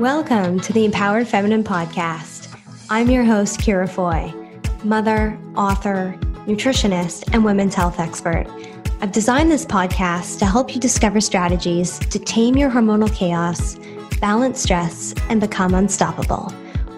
Welcome 0.00 0.60
to 0.60 0.72
the 0.72 0.86
Empowered 0.86 1.28
Feminine 1.28 1.62
Podcast. 1.62 2.48
I'm 2.88 3.10
your 3.10 3.22
host, 3.22 3.60
Ciara 3.60 3.86
Foy, 3.86 4.32
mother, 4.82 5.38
author, 5.56 6.18
nutritionist, 6.46 7.28
and 7.34 7.44
women's 7.44 7.74
health 7.74 8.00
expert. 8.00 8.46
I've 9.02 9.12
designed 9.12 9.50
this 9.50 9.66
podcast 9.66 10.38
to 10.38 10.46
help 10.46 10.74
you 10.74 10.80
discover 10.80 11.20
strategies 11.20 11.98
to 11.98 12.18
tame 12.18 12.56
your 12.56 12.70
hormonal 12.70 13.14
chaos, 13.14 13.78
balance 14.22 14.62
stress, 14.62 15.14
and 15.28 15.38
become 15.38 15.74
unstoppable. 15.74 16.50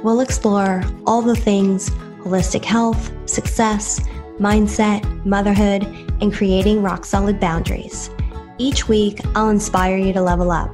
We'll 0.05 0.21
explore 0.21 0.85
all 1.05 1.23
the 1.23 1.35
things 1.35 1.91
holistic 2.21 2.65
health, 2.65 3.11
success, 3.29 3.99
mindset, 4.39 5.27
motherhood, 5.27 5.83
and 6.21 6.33
creating 6.33 6.83
rock 6.83 7.05
solid 7.05 7.41
boundaries. 7.41 8.11
Each 8.59 8.87
week, 8.87 9.19
I'll 9.35 9.49
inspire 9.49 9.97
you 9.97 10.13
to 10.13 10.23
level 10.23 10.53
up, 10.53 10.71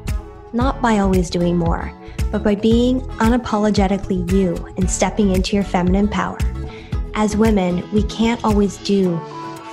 not 0.53 0.81
by 0.83 0.99
always 0.99 1.31
doing 1.31 1.57
more 1.57 1.95
but 2.31 2.43
by 2.43 2.55
being 2.55 3.01
unapologetically 3.19 4.31
you 4.33 4.55
and 4.77 4.91
stepping 4.91 5.35
into 5.35 5.57
your 5.57 5.65
feminine 5.65 6.09
power. 6.09 6.39
As 7.15 7.37
women, 7.37 7.89
we 7.93 8.03
can't 8.05 8.43
always 8.45 8.77
do, 8.79 9.19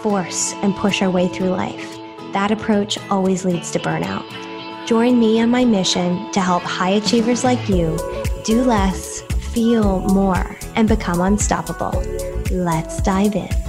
force, 0.01 0.53
and 0.61 0.75
push 0.75 1.01
our 1.01 1.09
way 1.09 1.27
through 1.27 1.49
life. 1.49 1.97
That 2.33 2.51
approach 2.51 2.97
always 3.09 3.45
leads 3.45 3.71
to 3.71 3.79
burnout. 3.79 4.25
Join 4.87 5.19
me 5.19 5.41
on 5.41 5.49
my 5.49 5.65
mission 5.65 6.31
to 6.31 6.41
help 6.41 6.63
high 6.63 6.91
achievers 6.91 7.43
like 7.43 7.69
you 7.69 7.97
do 8.43 8.63
less, 8.63 9.21
feel 9.53 10.01
more, 10.01 10.55
and 10.75 10.87
become 10.87 11.21
unstoppable. 11.21 12.03
Let's 12.51 13.01
dive 13.01 13.35
in. 13.35 13.64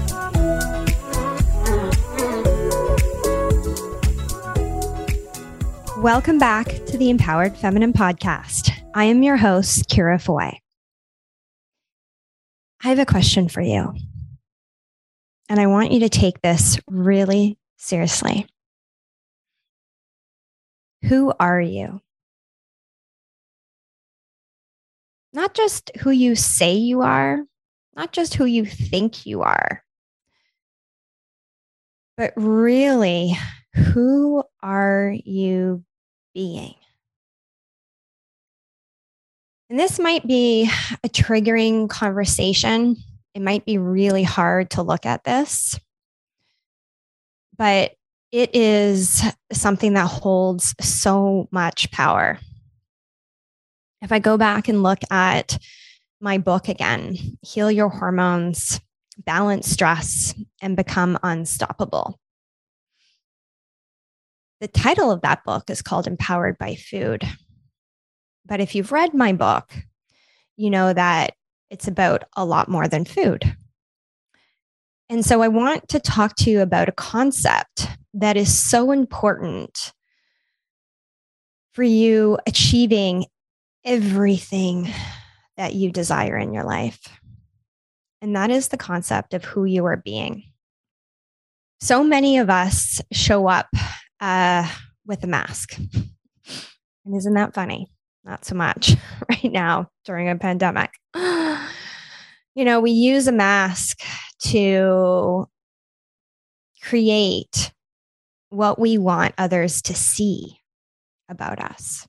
Welcome 6.07 6.39
back 6.39 6.69
to 6.69 6.97
the 6.97 7.11
Empowered 7.11 7.57
Feminine 7.57 7.93
Podcast. 7.93 8.71
I 8.95 9.07
am 9.07 9.25
your 9.25 9.37
host, 9.37 9.91
Ciara 9.91 10.21
Foy. 10.21 10.61
I 12.85 12.89
have 12.89 13.01
a 13.01 13.05
question 13.05 13.49
for 13.49 13.61
you. 13.61 13.93
And 15.49 15.59
I 15.59 15.67
want 15.67 15.91
you 15.91 15.99
to 15.99 16.09
take 16.09 16.41
this 16.41 16.79
really 16.87 17.59
seriously. 17.77 18.47
Who 21.07 21.33
are 21.41 21.61
you? 21.61 22.01
Not 25.33 25.55
just 25.55 25.91
who 25.99 26.13
you 26.13 26.37
say 26.37 26.75
you 26.75 27.01
are, 27.01 27.41
not 27.97 28.13
just 28.13 28.35
who 28.35 28.45
you 28.45 28.65
think 28.65 29.27
you 29.27 29.43
are, 29.43 29.83
but 32.17 32.33
really, 32.37 33.37
who 33.75 34.45
are 34.63 35.13
you 35.25 35.83
being? 36.37 36.75
And 39.71 39.81
this 39.81 39.99
might 39.99 40.27
be 40.27 40.71
a 41.03 41.09
triggering 41.09 41.89
conversation. 41.89 42.97
It 43.35 43.41
might 43.41 43.65
be 43.65 43.79
really 43.79 44.23
hard 44.23 44.69
to 44.73 44.83
look 44.83 45.07
at 45.07 45.25
this, 45.25 45.81
but 47.57 47.93
it 48.33 48.55
is 48.55 49.23
something 49.51 49.95
that 49.95 50.09
holds 50.09 50.75
so 50.79 51.49
much 51.51 51.91
power. 51.91 52.39
If 54.03 54.13
I 54.13 54.19
go 54.19 54.37
back 54.37 54.69
and 54.69 54.83
look 54.83 54.99
at 55.11 55.57
my 56.21 56.37
book 56.37 56.69
again, 56.69 57.17
Heal 57.41 57.71
Your 57.71 57.89
Hormones, 57.89 58.79
Balance 59.25 59.71
Stress, 59.71 60.35
and 60.61 60.77
Become 60.77 61.19
Unstoppable. 61.23 62.21
The 64.61 64.69
title 64.69 65.11
of 65.11 65.21
that 65.21 65.45
book 65.45 65.69
is 65.69 65.83
called 65.83 66.07
Empowered 66.07 66.57
by 66.57 66.77
Food. 66.77 67.25
But 68.47 68.61
if 68.61 68.75
you've 68.75 68.93
read 68.93 69.13
my 69.13 69.33
book, 69.33 69.75
you 70.57 70.71
know 70.71 70.93
that 70.93 71.35
it's 71.71 71.89
about 71.89 72.25
a 72.37 72.45
lot 72.45 72.69
more 72.69 72.89
than 72.89 73.05
food. 73.05 73.57
And 75.09 75.25
so 75.25 75.43
I 75.43 75.49
want 75.49 75.89
to 75.89 76.01
talk 76.01 76.37
to 76.37 76.51
you 76.51 76.61
about 76.61 76.89
a 76.89 76.93
concept 76.93 77.87
that 78.15 78.37
is 78.37 78.57
so 78.57 78.93
important 78.93 79.93
for 81.75 81.83
you 81.83 82.39
achieving 82.47 83.27
everything 83.85 84.89
that 85.57 85.75
you 85.75 85.93
desire 85.93 86.37
in 86.39 86.55
your 86.55 86.65
life. 86.65 87.01
And 88.23 88.35
that 88.35 88.51
is 88.51 88.69
the 88.69 88.79
concept 88.79 89.35
of 89.35 89.45
who 89.45 89.65
you 89.65 89.85
are 89.85 89.99
being. 89.99 90.45
So 91.81 92.03
many 92.03 92.39
of 92.39 92.49
us 92.49 93.03
show 93.13 93.47
up 93.47 93.69
uh, 94.21 94.71
with 95.07 95.23
a 95.25 95.27
mask. 95.27 95.77
And 95.79 97.17
isn't 97.17 97.35
that 97.35 97.55
funny? 97.55 97.89
not 98.27 98.45
so 98.45 98.55
much 98.55 98.95
right 99.29 99.53
now 99.53 99.89
during 100.05 100.29
a 100.29 100.37
pandemic. 100.37 100.91
You 101.15 102.65
know, 102.65 102.81
we 102.81 102.91
use 102.91 103.27
a 103.27 103.33
mask 103.33 104.01
to 104.45 105.47
create 106.83 107.73
what 108.49 108.79
we 108.79 108.97
want 108.97 109.35
others 109.37 109.83
to 109.83 109.95
see 109.95 110.59
about 111.29 111.61
us. 111.61 112.07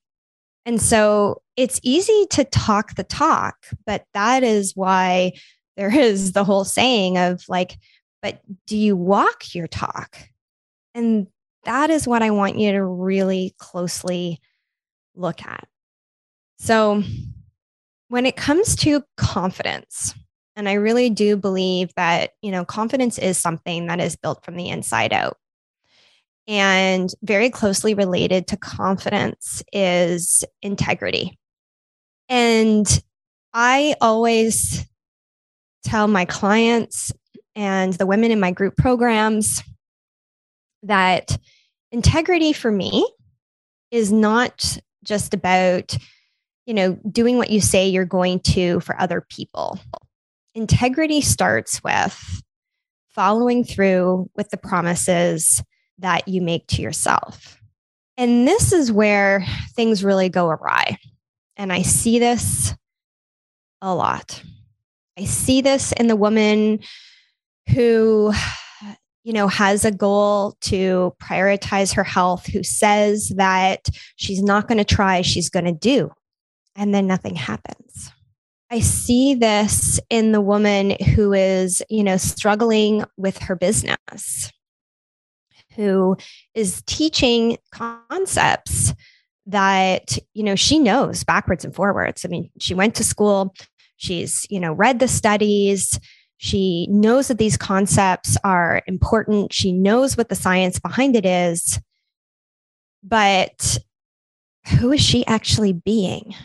And 0.65 0.81
so 0.81 1.41
it's 1.57 1.81
easy 1.83 2.27
to 2.31 2.45
talk 2.45 2.95
the 2.95 3.03
talk, 3.03 3.57
but 3.85 4.05
that 4.13 4.43
is 4.43 4.73
why 4.73 5.33
there 5.75 5.93
is 5.93 6.31
the 6.31 6.45
whole 6.45 6.65
saying 6.65 7.17
of 7.17 7.43
like, 7.49 7.77
but 8.21 8.41
do 8.67 8.77
you 8.77 8.95
walk 8.95 9.53
your 9.53 9.67
talk? 9.67 10.17
And 10.95 11.27
that 11.67 11.89
is 11.89 12.07
what 12.07 12.23
I 12.23 12.31
want 12.31 12.57
you 12.57 12.71
to 12.71 12.83
really 12.83 13.53
closely 13.59 14.39
look 15.15 15.45
at. 15.45 15.67
So, 16.59 17.03
when 18.07 18.25
it 18.25 18.37
comes 18.37 18.75
to 18.77 19.03
confidence, 19.17 20.15
and 20.55 20.67
I 20.67 20.73
really 20.73 21.09
do 21.09 21.35
believe 21.35 21.93
that, 21.95 22.31
you 22.41 22.51
know, 22.51 22.65
confidence 22.65 23.19
is 23.19 23.37
something 23.37 23.87
that 23.87 23.99
is 23.99 24.15
built 24.15 24.43
from 24.43 24.55
the 24.55 24.69
inside 24.69 25.13
out. 25.13 25.37
And 26.47 27.13
very 27.21 27.49
closely 27.49 27.93
related 27.93 28.47
to 28.47 28.57
confidence 28.57 29.61
is 29.73 30.45
integrity. 30.61 31.37
And 32.29 32.87
I 33.53 33.95
always 33.99 34.85
tell 35.83 36.07
my 36.07 36.23
clients 36.23 37.11
and 37.55 37.93
the 37.93 38.05
women 38.05 38.31
in 38.31 38.39
my 38.39 38.51
group 38.51 38.77
programs 38.77 39.61
that 40.83 41.37
integrity 41.91 42.53
for 42.53 42.71
me 42.71 43.07
is 43.91 44.11
not 44.11 44.77
just 45.03 45.33
about 45.33 45.97
you 46.67 46.73
know, 46.73 46.99
doing 47.09 47.37
what 47.37 47.49
you 47.49 47.61
say 47.61 47.87
you're 47.87 48.05
going 48.05 48.41
to 48.41 48.81
for 48.81 48.99
other 48.99 49.21
people. 49.21 49.79
Integrity 50.53 51.21
starts 51.21 51.81
with 51.81 52.43
following 53.07 53.63
through 53.63 54.29
with 54.35 54.49
the 54.49 54.57
promises 54.57 55.63
that 55.97 56.27
you 56.27 56.41
make 56.41 56.67
to 56.67 56.81
yourself. 56.81 57.59
And 58.17 58.45
this 58.47 58.73
is 58.73 58.91
where 58.91 59.45
things 59.75 60.03
really 60.03 60.27
go 60.27 60.49
awry. 60.49 60.97
And 61.55 61.71
I 61.71 61.83
see 61.83 62.19
this 62.19 62.75
a 63.81 63.95
lot. 63.95 64.43
I 65.17 65.23
see 65.23 65.61
this 65.61 65.93
in 65.93 66.07
the 66.07 66.15
woman 66.15 66.79
who, 67.69 68.33
you 69.27 69.33
know, 69.33 69.49
has 69.49 69.83
a 69.83 69.91
goal 69.91 70.55
to 70.61 71.13
prioritize 71.21 71.93
her 71.93 72.03
health, 72.05 72.47
who 72.47 72.63
says 72.63 73.27
that 73.35 73.89
she's 74.15 74.41
not 74.41 74.69
going 74.69 74.77
to 74.77 74.85
try, 74.85 75.21
she's 75.21 75.49
going 75.49 75.65
to 75.65 75.73
do 75.73 76.09
and 76.77 76.95
then 76.95 77.07
nothing 77.07 77.35
happens. 77.35 78.09
I 78.71 78.79
see 78.79 79.35
this 79.35 79.99
in 80.09 80.31
the 80.31 80.39
woman 80.39 80.91
who 81.13 81.33
is, 81.33 81.83
you 81.89 82.05
know, 82.05 82.15
struggling 82.15 83.03
with 83.17 83.37
her 83.39 83.57
business, 83.57 84.49
who 85.75 86.15
is 86.53 86.81
teaching 86.85 87.57
concepts 87.73 88.93
that, 89.45 90.17
you 90.33 90.43
know, 90.43 90.55
she 90.55 90.79
knows 90.79 91.25
backwards 91.25 91.65
and 91.65 91.75
forwards. 91.75 92.23
I 92.23 92.29
mean, 92.29 92.49
she 92.59 92.73
went 92.73 92.95
to 92.95 93.03
school, 93.03 93.53
she's, 93.97 94.47
you 94.49 94.61
know, 94.61 94.71
read 94.71 94.99
the 94.99 95.09
studies, 95.09 95.99
she 96.37 96.87
knows 96.89 97.27
that 97.27 97.37
these 97.37 97.57
concepts 97.57 98.37
are 98.43 98.81
important, 98.87 99.53
she 99.53 99.71
knows 99.71 100.15
what 100.15 100.29
the 100.29 100.35
science 100.35 100.79
behind 100.79 101.15
it 101.15 101.25
is. 101.25 101.79
But 103.03 103.77
who 104.79 104.91
is 104.91 105.01
she 105.01 105.25
actually 105.25 105.73
being? 105.73 106.35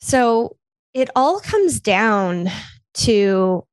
So 0.00 0.56
it 0.94 1.10
all 1.16 1.40
comes 1.40 1.80
down 1.80 2.50
to 2.94 3.66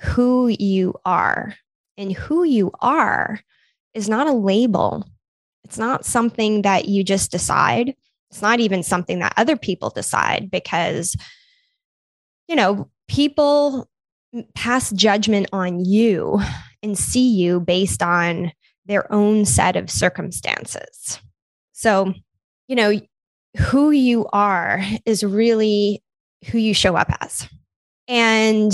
who 0.00 0.48
you 0.48 0.94
are. 1.04 1.54
And 1.98 2.12
who 2.12 2.42
you 2.42 2.72
are 2.80 3.38
is 3.92 4.08
not 4.08 4.26
a 4.26 4.32
label, 4.32 5.06
it's 5.62 5.78
not 5.78 6.06
something 6.06 6.62
that 6.62 6.86
you 6.86 7.04
just 7.04 7.30
decide. 7.30 7.94
It's 8.30 8.40
not 8.40 8.60
even 8.60 8.82
something 8.82 9.18
that 9.18 9.34
other 9.36 9.56
people 9.56 9.90
decide 9.90 10.50
because, 10.50 11.14
you 12.48 12.56
know, 12.56 12.88
people 13.08 13.90
pass 14.54 14.90
judgment 14.92 15.48
on 15.52 15.84
you 15.84 16.40
and 16.82 16.98
see 16.98 17.28
you 17.28 17.60
based 17.60 18.02
on 18.02 18.52
their 18.86 19.10
own 19.12 19.44
set 19.44 19.76
of 19.76 19.90
circumstances. 19.90 21.20
So, 21.72 22.14
you 22.68 22.76
know, 22.76 23.00
who 23.58 23.90
you 23.90 24.26
are 24.32 24.82
is 25.04 25.22
really 25.22 26.02
who 26.50 26.58
you 26.58 26.74
show 26.74 26.96
up 26.96 27.10
as. 27.20 27.48
And, 28.08 28.72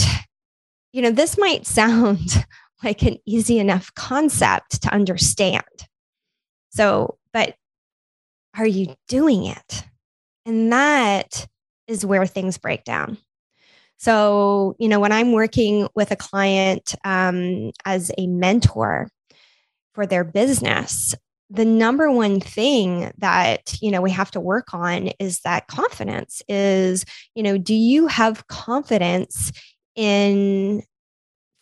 you 0.93 1.03
know, 1.03 1.11
this 1.11 1.37
might 1.37 1.67
sound 1.67 2.21
like 2.85 3.03
an 3.03 3.19
easy 3.27 3.59
enough 3.59 3.93
concept 3.95 4.83
to 4.83 4.93
understand. 4.93 5.65
So, 6.71 7.19
but 7.33 7.57
are 8.57 8.67
you 8.67 8.95
doing 9.09 9.47
it? 9.47 9.85
And 10.47 10.73
that 10.73 11.47
is 11.87 12.07
where 12.07 12.27
things 12.27 12.57
break 12.59 12.85
down. 12.85 13.19
So, 13.99 14.77
you 14.79 14.89
know, 14.89 15.01
when 15.01 15.13
I'm 15.13 15.33
working 15.33 15.89
with 15.95 16.11
a 16.11 16.17
client 16.17 16.95
um, 17.05 17.73
as 17.85 18.11
a 18.17 18.27
mentor 18.27 19.11
for 19.93 20.07
their 20.07 20.25
business, 20.25 21.15
the 21.51 21.65
number 21.65 22.11
one 22.11 22.41
thing 22.41 23.11
that 23.19 23.79
you 23.81 23.91
know 23.91 24.03
we 24.03 24.11
have 24.11 24.31
to 24.33 24.41
work 24.41 24.75
on 24.75 25.09
is 25.19 25.41
that 25.41 25.67
confidence 25.67 26.43
is 26.49 27.05
you 27.35 27.43
know 27.43 27.57
do 27.57 27.75
you 27.75 28.07
have 28.07 28.47
confidence 28.49 29.51
in 29.97 30.83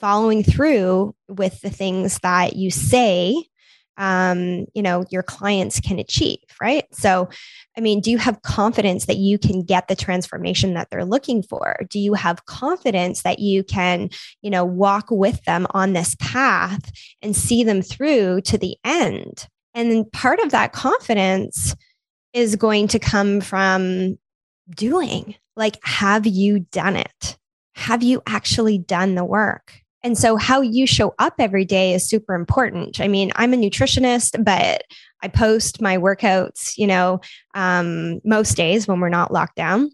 following 0.01 0.43
through 0.43 1.15
with 1.29 1.61
the 1.61 1.71
things 1.71 2.19
that 2.21 2.57
you 2.57 2.71
say 2.71 3.45
um, 3.99 4.67
you 4.75 4.83
know 4.83 5.05
your 5.11 5.23
clients 5.23 5.81
can 5.81 5.99
achieve 5.99 6.39
right? 6.61 6.85
So 6.93 7.29
i 7.77 7.81
mean 7.81 8.01
do 8.01 8.11
you 8.11 8.19
have 8.19 8.41
confidence 8.43 9.05
that 9.07 9.19
you 9.19 9.39
can 9.39 9.63
get 9.63 9.89
the 9.89 9.97
transformation 9.97 10.75
that 10.75 10.89
they're 10.91 11.05
looking 11.05 11.43
for? 11.43 11.77
Do 11.91 11.99
you 11.99 12.15
have 12.15 12.47
confidence 12.47 13.23
that 13.23 13.39
you 13.39 13.65
can 13.65 14.11
you 14.43 14.51
know 14.51 14.65
walk 14.65 15.07
with 15.11 15.43
them 15.45 15.67
on 15.71 15.93
this 15.93 16.17
path 16.19 16.91
and 17.23 17.37
see 17.37 17.65
them 17.65 17.83
through 17.83 18.43
to 18.43 18.59
the 18.59 18.77
end? 18.85 19.49
And 19.75 19.91
then 19.91 20.05
part 20.05 20.41
of 20.41 20.53
that 20.53 20.73
confidence 20.73 21.75
is 22.33 22.57
going 22.57 22.89
to 22.89 22.99
come 22.99 23.41
from 23.41 24.19
doing 24.71 25.35
like 25.57 25.79
have 25.83 26.27
you 26.27 26.61
done 26.61 26.97
it? 26.97 27.39
Have 27.75 28.03
you 28.03 28.23
actually 28.27 28.79
done 28.79 29.15
the 29.15 29.25
work 29.25 29.83
and 30.07 30.17
so, 30.17 30.37
how 30.37 30.61
you 30.61 30.87
show 30.87 31.17
up 31.19 31.35
every 31.41 31.65
day 31.65 31.93
is 31.93 32.09
super 32.09 32.37
important. 32.37 33.01
I 33.01 33.09
mean, 33.09 33.33
I'm 33.35 33.53
a 33.53 33.57
nutritionist, 33.57 34.45
but 34.45 34.85
I 35.21 35.27
post 35.27 35.83
my 35.83 35.99
workouts, 35.99 36.79
you 36.79 36.87
know, 36.87 37.21
um, 37.55 38.21
most 38.25 38.57
days 38.57 38.87
when 38.87 39.01
we're 39.01 39.09
not 39.09 39.33
locked 39.33 39.57
down. 39.57 39.91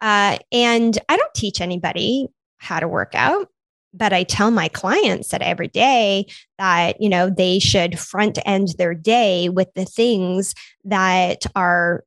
Uh, 0.00 0.38
and 0.52 0.96
I 1.08 1.16
don't 1.16 1.34
teach 1.34 1.60
anybody 1.60 2.28
how 2.58 2.78
to 2.78 2.86
work 2.86 3.16
out, 3.16 3.48
but 3.92 4.12
I 4.12 4.22
tell 4.22 4.52
my 4.52 4.68
clients 4.68 5.30
that 5.30 5.42
every 5.42 5.66
day 5.66 6.26
that, 6.58 7.02
you 7.02 7.08
know, 7.08 7.28
they 7.28 7.58
should 7.58 7.98
front 7.98 8.38
end 8.46 8.76
their 8.78 8.94
day 8.94 9.48
with 9.48 9.74
the 9.74 9.86
things 9.86 10.54
that 10.84 11.46
are 11.56 12.04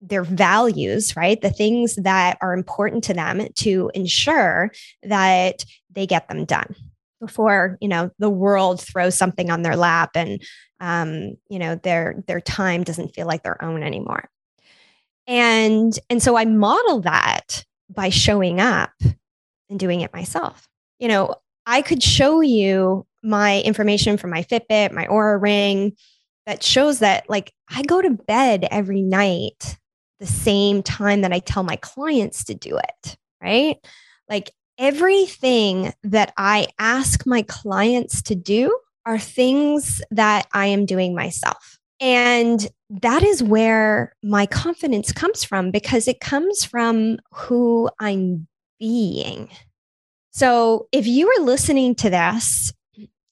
their 0.00 0.24
values, 0.24 1.16
right? 1.16 1.40
The 1.40 1.50
things 1.50 1.96
that 1.96 2.38
are 2.40 2.54
important 2.54 3.04
to 3.04 3.14
them 3.14 3.46
to 3.56 3.90
ensure 3.94 4.72
that 5.04 5.64
they 5.98 6.06
get 6.06 6.28
them 6.28 6.44
done 6.44 6.74
before 7.20 7.76
you 7.80 7.88
know 7.88 8.10
the 8.18 8.30
world 8.30 8.80
throws 8.80 9.16
something 9.16 9.50
on 9.50 9.62
their 9.62 9.76
lap 9.76 10.10
and 10.14 10.40
um, 10.80 11.36
you 11.48 11.58
know 11.58 11.74
their 11.74 12.22
their 12.26 12.40
time 12.40 12.84
doesn't 12.84 13.14
feel 13.14 13.26
like 13.26 13.42
their 13.42 13.62
own 13.62 13.82
anymore. 13.82 14.28
And 15.26 15.98
and 16.08 16.22
so 16.22 16.36
i 16.36 16.44
model 16.44 17.00
that 17.00 17.64
by 17.90 18.08
showing 18.08 18.60
up 18.60 18.92
and 19.68 19.78
doing 19.78 20.00
it 20.00 20.12
myself. 20.12 20.68
You 20.98 21.08
know 21.08 21.34
i 21.66 21.82
could 21.82 22.02
show 22.02 22.40
you 22.40 23.06
my 23.22 23.60
information 23.62 24.16
from 24.16 24.30
my 24.30 24.42
fitbit 24.42 24.92
my 24.92 25.06
Oura 25.06 25.40
ring 25.40 25.96
that 26.46 26.62
shows 26.62 27.00
that 27.00 27.28
like 27.28 27.52
i 27.68 27.82
go 27.82 28.00
to 28.00 28.10
bed 28.10 28.66
every 28.70 29.02
night 29.02 29.76
the 30.18 30.26
same 30.26 30.82
time 30.82 31.20
that 31.20 31.32
i 31.32 31.40
tell 31.40 31.62
my 31.62 31.76
clients 31.76 32.44
to 32.44 32.54
do 32.54 32.78
it 32.78 33.16
right? 33.40 33.76
Like 34.28 34.50
everything 34.78 35.92
that 36.04 36.32
I 36.36 36.68
ask 36.78 37.26
my 37.26 37.42
clients 37.42 38.22
to 38.22 38.34
do 38.34 38.78
are 39.04 39.18
things 39.18 40.00
that 40.10 40.46
I 40.52 40.66
am 40.66 40.86
doing 40.86 41.14
myself. 41.14 41.78
And 42.00 42.66
that 42.90 43.22
is 43.22 43.42
where 43.42 44.14
my 44.22 44.46
confidence 44.46 45.12
comes 45.12 45.44
from 45.44 45.70
because 45.70 46.06
it 46.06 46.20
comes 46.20 46.64
from 46.64 47.18
who 47.32 47.90
I'm 47.98 48.46
being. 48.78 49.48
So 50.30 50.86
if 50.92 51.06
you 51.06 51.28
are 51.28 51.42
listening 51.42 51.96
to 51.96 52.10
this 52.10 52.72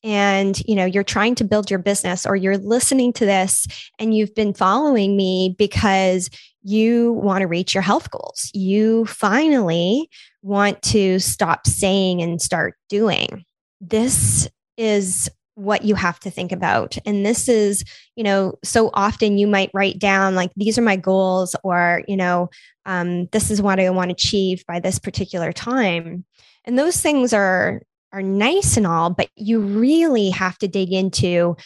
and 0.03 0.61
you 0.67 0.75
know 0.75 0.85
you're 0.85 1.05
trying 1.05 1.35
to 1.37 1.45
build 1.45 1.71
your 1.71 1.79
business 1.79 2.27
or 2.27 2.37
you're 2.37 2.59
listening 2.59 3.13
to 3.13 3.27
this 3.27 3.67
and 3.99 4.15
you've 4.15 4.35
been 4.35 4.55
following 4.55 5.17
me 5.17 5.55
because 5.59 6.31
you 6.67 7.13
want 7.13 7.43
to 7.43 7.47
reach 7.47 7.75
your 7.75 7.83
health 7.83 8.11
goals. 8.11 8.51
You 8.53 9.07
finally 9.07 10.11
want 10.43 10.83
to 10.83 11.21
stop 11.21 11.65
saying 11.65 12.21
and 12.21 12.43
start 12.43 12.75
doing. 12.89 13.45
This 13.81 14.49
is 14.77 15.31
what 15.55 15.85
you 15.85 15.95
have 15.95 16.19
to 16.21 16.31
think 16.31 16.51
about. 16.51 16.99
And 17.07 17.25
this 17.25 17.49
is 17.49 17.85
you 18.17 18.25
know 18.25 18.59
so 18.65 18.91
often 18.95 19.39
you 19.39 19.47
might 19.47 19.71
write 19.73 20.01
down 20.01 20.35
like 20.35 20.51
these 20.57 20.77
are 20.77 20.83
my 20.83 20.97
goals 20.97 21.55
or 21.63 22.03
you 22.09 22.17
know 22.17 22.51
um, 22.85 23.27
this 23.33 23.51
is 23.51 23.63
what 23.63 23.81
i 23.81 23.89
want 23.91 24.11
to 24.11 24.15
achieve 24.15 24.65
by 24.67 24.81
this 24.81 24.99
particular 24.99 25.53
time. 25.53 26.25
And 26.65 26.77
those 26.77 27.01
things 27.01 27.33
are 27.33 27.83
are 28.13 28.23
nice 28.23 28.77
and 28.77 28.89
all, 28.89 29.11
but 29.11 29.29
you 29.37 29.61
really 29.61 30.31
have 30.31 30.59
to 30.59 30.69
dig 30.69 30.93
into 30.93 31.57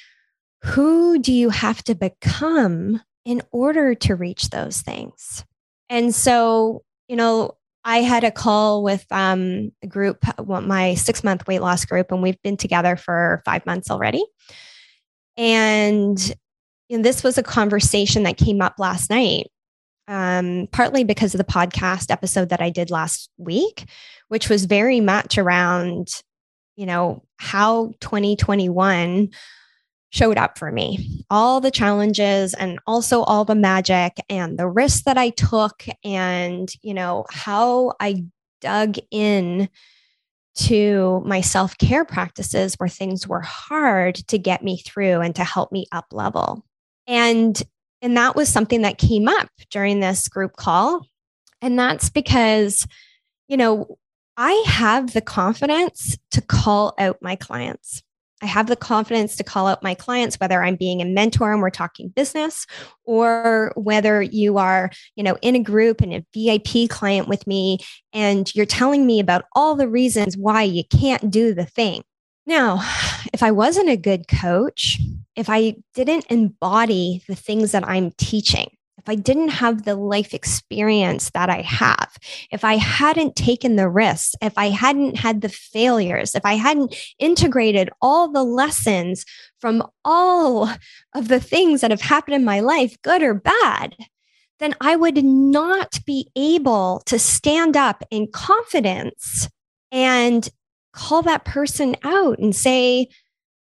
who 0.62 1.18
do 1.18 1.32
you 1.32 1.48
have 1.48 1.82
to 1.84 1.94
become 1.94 3.00
in 3.24 3.42
order 3.50 3.94
to 3.94 4.14
reach 4.14 4.50
those 4.50 4.80
things. 4.80 5.44
And 5.88 6.14
so, 6.14 6.82
you 7.08 7.16
know, 7.16 7.56
I 7.84 7.98
had 7.98 8.24
a 8.24 8.30
call 8.30 8.82
with 8.82 9.04
um, 9.10 9.72
a 9.82 9.86
group, 9.86 10.24
my 10.46 10.94
six 10.94 11.24
month 11.24 11.46
weight 11.46 11.60
loss 11.60 11.84
group, 11.84 12.12
and 12.12 12.22
we've 12.22 12.40
been 12.42 12.56
together 12.56 12.96
for 12.96 13.42
five 13.44 13.64
months 13.66 13.90
already. 13.90 14.24
And, 15.36 16.34
and 16.90 17.04
this 17.04 17.22
was 17.22 17.38
a 17.38 17.42
conversation 17.42 18.24
that 18.24 18.36
came 18.36 18.60
up 18.60 18.74
last 18.78 19.08
night, 19.08 19.50
um, 20.08 20.68
partly 20.72 21.04
because 21.04 21.34
of 21.34 21.38
the 21.38 21.44
podcast 21.44 22.10
episode 22.10 22.50
that 22.50 22.60
I 22.60 22.68
did 22.68 22.90
last 22.90 23.30
week, 23.38 23.88
which 24.28 24.48
was 24.48 24.66
very 24.66 25.00
much 25.00 25.38
around 25.38 26.10
you 26.80 26.86
know, 26.86 27.22
how 27.36 27.92
2021 28.00 29.28
showed 30.10 30.36
up 30.36 30.58
for 30.58 30.72
me 30.72 31.24
all 31.30 31.60
the 31.60 31.70
challenges 31.70 32.52
and 32.54 32.78
also 32.86 33.22
all 33.22 33.44
the 33.44 33.54
magic 33.54 34.18
and 34.28 34.58
the 34.58 34.68
risks 34.68 35.02
that 35.04 35.16
I 35.16 35.30
took 35.30 35.84
and, 36.04 36.70
you 36.82 36.94
know, 36.94 37.24
how 37.30 37.94
I 38.00 38.24
dug 38.60 38.96
in 39.10 39.68
to 40.56 41.22
my 41.24 41.40
self 41.40 41.78
care 41.78 42.04
practices 42.04 42.74
where 42.74 42.88
things 42.88 43.26
were 43.26 43.40
hard 43.40 44.16
to 44.16 44.38
get 44.38 44.64
me 44.64 44.78
through 44.78 45.20
and 45.20 45.34
to 45.36 45.44
help 45.44 45.70
me 45.72 45.86
up 45.92 46.06
level. 46.12 46.64
And 47.06 47.60
and 48.02 48.16
that 48.16 48.34
was 48.34 48.48
something 48.48 48.82
that 48.82 48.98
came 48.98 49.28
up 49.28 49.48
during 49.70 50.00
this 50.00 50.26
group 50.28 50.56
call. 50.56 51.06
And 51.62 51.78
that's 51.78 52.08
because, 52.08 52.86
you 53.46 53.56
know, 53.56 53.98
I 54.36 54.64
have 54.66 55.12
the 55.12 55.20
confidence 55.20 56.16
to 56.30 56.40
call 56.40 56.94
out 56.98 57.18
my 57.20 57.36
clients. 57.36 58.02
I 58.42 58.46
have 58.46 58.66
the 58.68 58.76
confidence 58.76 59.36
to 59.36 59.44
call 59.44 59.66
out 59.66 59.82
my 59.82 59.94
clients, 59.94 60.36
whether 60.36 60.62
I'm 60.62 60.76
being 60.76 61.02
a 61.02 61.04
mentor 61.04 61.52
and 61.52 61.60
we're 61.60 61.70
talking 61.70 62.08
business, 62.08 62.66
or 63.04 63.72
whether 63.76 64.22
you 64.22 64.56
are, 64.58 64.90
you 65.14 65.22
know, 65.22 65.36
in 65.42 65.56
a 65.56 65.62
group 65.62 66.00
and 66.00 66.14
a 66.14 66.24
VIP 66.34 66.88
client 66.88 67.28
with 67.28 67.46
me, 67.46 67.78
and 68.12 68.52
you're 68.54 68.66
telling 68.66 69.06
me 69.06 69.20
about 69.20 69.44
all 69.54 69.74
the 69.74 69.88
reasons 69.88 70.36
why 70.36 70.62
you 70.62 70.84
can't 70.84 71.30
do 71.30 71.54
the 71.54 71.66
thing. 71.66 72.02
Now, 72.46 72.80
if 73.32 73.42
I 73.42 73.50
wasn't 73.50 73.90
a 73.90 73.96
good 73.96 74.26
coach, 74.26 74.98
if 75.36 75.48
I 75.48 75.76
didn't 75.94 76.26
embody 76.30 77.22
the 77.28 77.36
things 77.36 77.72
that 77.72 77.86
I'm 77.86 78.10
teaching, 78.12 78.69
if 79.00 79.08
I 79.08 79.14
didn't 79.14 79.48
have 79.48 79.84
the 79.84 79.94
life 79.96 80.34
experience 80.34 81.30
that 81.30 81.48
I 81.48 81.62
have, 81.62 82.18
if 82.50 82.64
I 82.64 82.76
hadn't 82.76 83.34
taken 83.34 83.76
the 83.76 83.88
risks, 83.88 84.34
if 84.42 84.58
I 84.58 84.68
hadn't 84.68 85.16
had 85.16 85.40
the 85.40 85.48
failures, 85.48 86.34
if 86.34 86.44
I 86.44 86.54
hadn't 86.54 86.94
integrated 87.18 87.88
all 88.02 88.30
the 88.30 88.44
lessons 88.44 89.24
from 89.58 89.82
all 90.04 90.68
of 91.14 91.28
the 91.28 91.40
things 91.40 91.80
that 91.80 91.90
have 91.90 92.02
happened 92.02 92.34
in 92.34 92.44
my 92.44 92.60
life, 92.60 93.00
good 93.00 93.22
or 93.22 93.32
bad, 93.32 93.96
then 94.58 94.74
I 94.82 94.96
would 94.96 95.24
not 95.24 95.98
be 96.04 96.30
able 96.36 97.00
to 97.06 97.18
stand 97.18 97.78
up 97.78 98.04
in 98.10 98.30
confidence 98.30 99.48
and 99.90 100.46
call 100.92 101.22
that 101.22 101.46
person 101.46 101.96
out 102.02 102.38
and 102.38 102.54
say, 102.54 103.08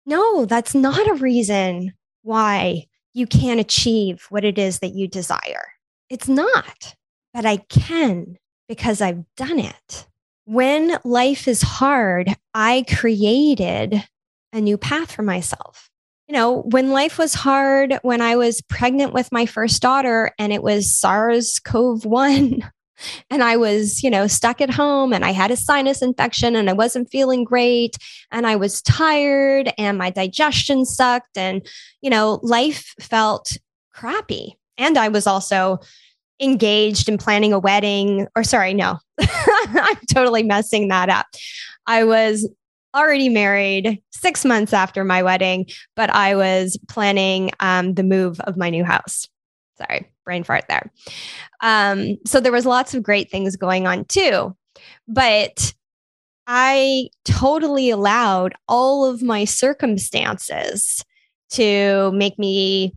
no, 0.04 0.44
that's 0.44 0.74
not 0.74 1.08
a 1.08 1.14
reason 1.14 1.94
why 2.20 2.86
you 3.14 3.26
can't 3.26 3.60
achieve 3.60 4.26
what 4.30 4.44
it 4.44 4.58
is 4.58 4.78
that 4.80 4.94
you 4.94 5.08
desire. 5.08 5.72
It's 6.08 6.28
not, 6.28 6.94
but 7.34 7.44
I 7.44 7.58
can 7.58 8.38
because 8.68 9.00
I've 9.00 9.24
done 9.36 9.58
it. 9.58 10.06
When 10.44 10.98
life 11.04 11.46
is 11.46 11.62
hard, 11.62 12.34
I 12.54 12.84
created 12.88 14.02
a 14.52 14.60
new 14.60 14.76
path 14.76 15.12
for 15.12 15.22
myself. 15.22 15.88
You 16.28 16.34
know, 16.34 16.62
when 16.62 16.90
life 16.90 17.18
was 17.18 17.34
hard, 17.34 17.98
when 18.02 18.20
I 18.20 18.36
was 18.36 18.62
pregnant 18.62 19.12
with 19.12 19.32
my 19.32 19.46
first 19.46 19.82
daughter 19.82 20.32
and 20.38 20.52
it 20.52 20.62
was 20.62 20.94
SARS 20.94 21.58
CoV 21.58 22.04
1, 22.04 22.70
and 23.30 23.42
I 23.42 23.56
was, 23.56 24.02
you 24.02 24.10
know, 24.10 24.26
stuck 24.26 24.60
at 24.60 24.70
home 24.70 25.12
and 25.12 25.24
I 25.24 25.32
had 25.32 25.50
a 25.50 25.56
sinus 25.56 26.02
infection 26.02 26.56
and 26.56 26.68
I 26.68 26.72
wasn't 26.72 27.10
feeling 27.10 27.44
great 27.44 27.96
and 28.30 28.46
I 28.46 28.56
was 28.56 28.82
tired 28.82 29.72
and 29.78 29.98
my 29.98 30.10
digestion 30.10 30.84
sucked 30.84 31.36
and, 31.36 31.66
you 32.00 32.10
know, 32.10 32.40
life 32.42 32.94
felt 33.00 33.56
crappy. 33.92 34.56
And 34.78 34.96
I 34.96 35.08
was 35.08 35.26
also 35.26 35.78
engaged 36.40 37.08
in 37.08 37.18
planning 37.18 37.52
a 37.52 37.58
wedding 37.58 38.26
or 38.34 38.42
sorry, 38.44 38.74
no, 38.74 38.98
I'm 39.20 39.98
totally 40.12 40.42
messing 40.42 40.88
that 40.88 41.08
up. 41.08 41.26
I 41.86 42.04
was 42.04 42.48
already 42.94 43.28
married 43.28 44.02
six 44.10 44.44
months 44.44 44.72
after 44.72 45.04
my 45.04 45.22
wedding, 45.22 45.66
but 45.96 46.10
I 46.10 46.34
was 46.34 46.78
planning 46.88 47.50
um, 47.60 47.94
the 47.94 48.02
move 48.02 48.40
of 48.40 48.56
my 48.56 48.70
new 48.70 48.84
house. 48.84 49.28
Sorry, 49.76 50.10
brain 50.24 50.44
fart 50.44 50.64
there. 50.68 50.92
Um, 51.62 52.18
so 52.26 52.40
there 52.40 52.52
was 52.52 52.66
lots 52.66 52.94
of 52.94 53.02
great 53.02 53.30
things 53.30 53.56
going 53.56 53.86
on 53.86 54.04
too, 54.04 54.56
but 55.08 55.74
I 56.46 57.08
totally 57.24 57.90
allowed 57.90 58.54
all 58.68 59.04
of 59.06 59.22
my 59.22 59.44
circumstances 59.44 61.04
to 61.50 62.10
make 62.12 62.38
me 62.38 62.94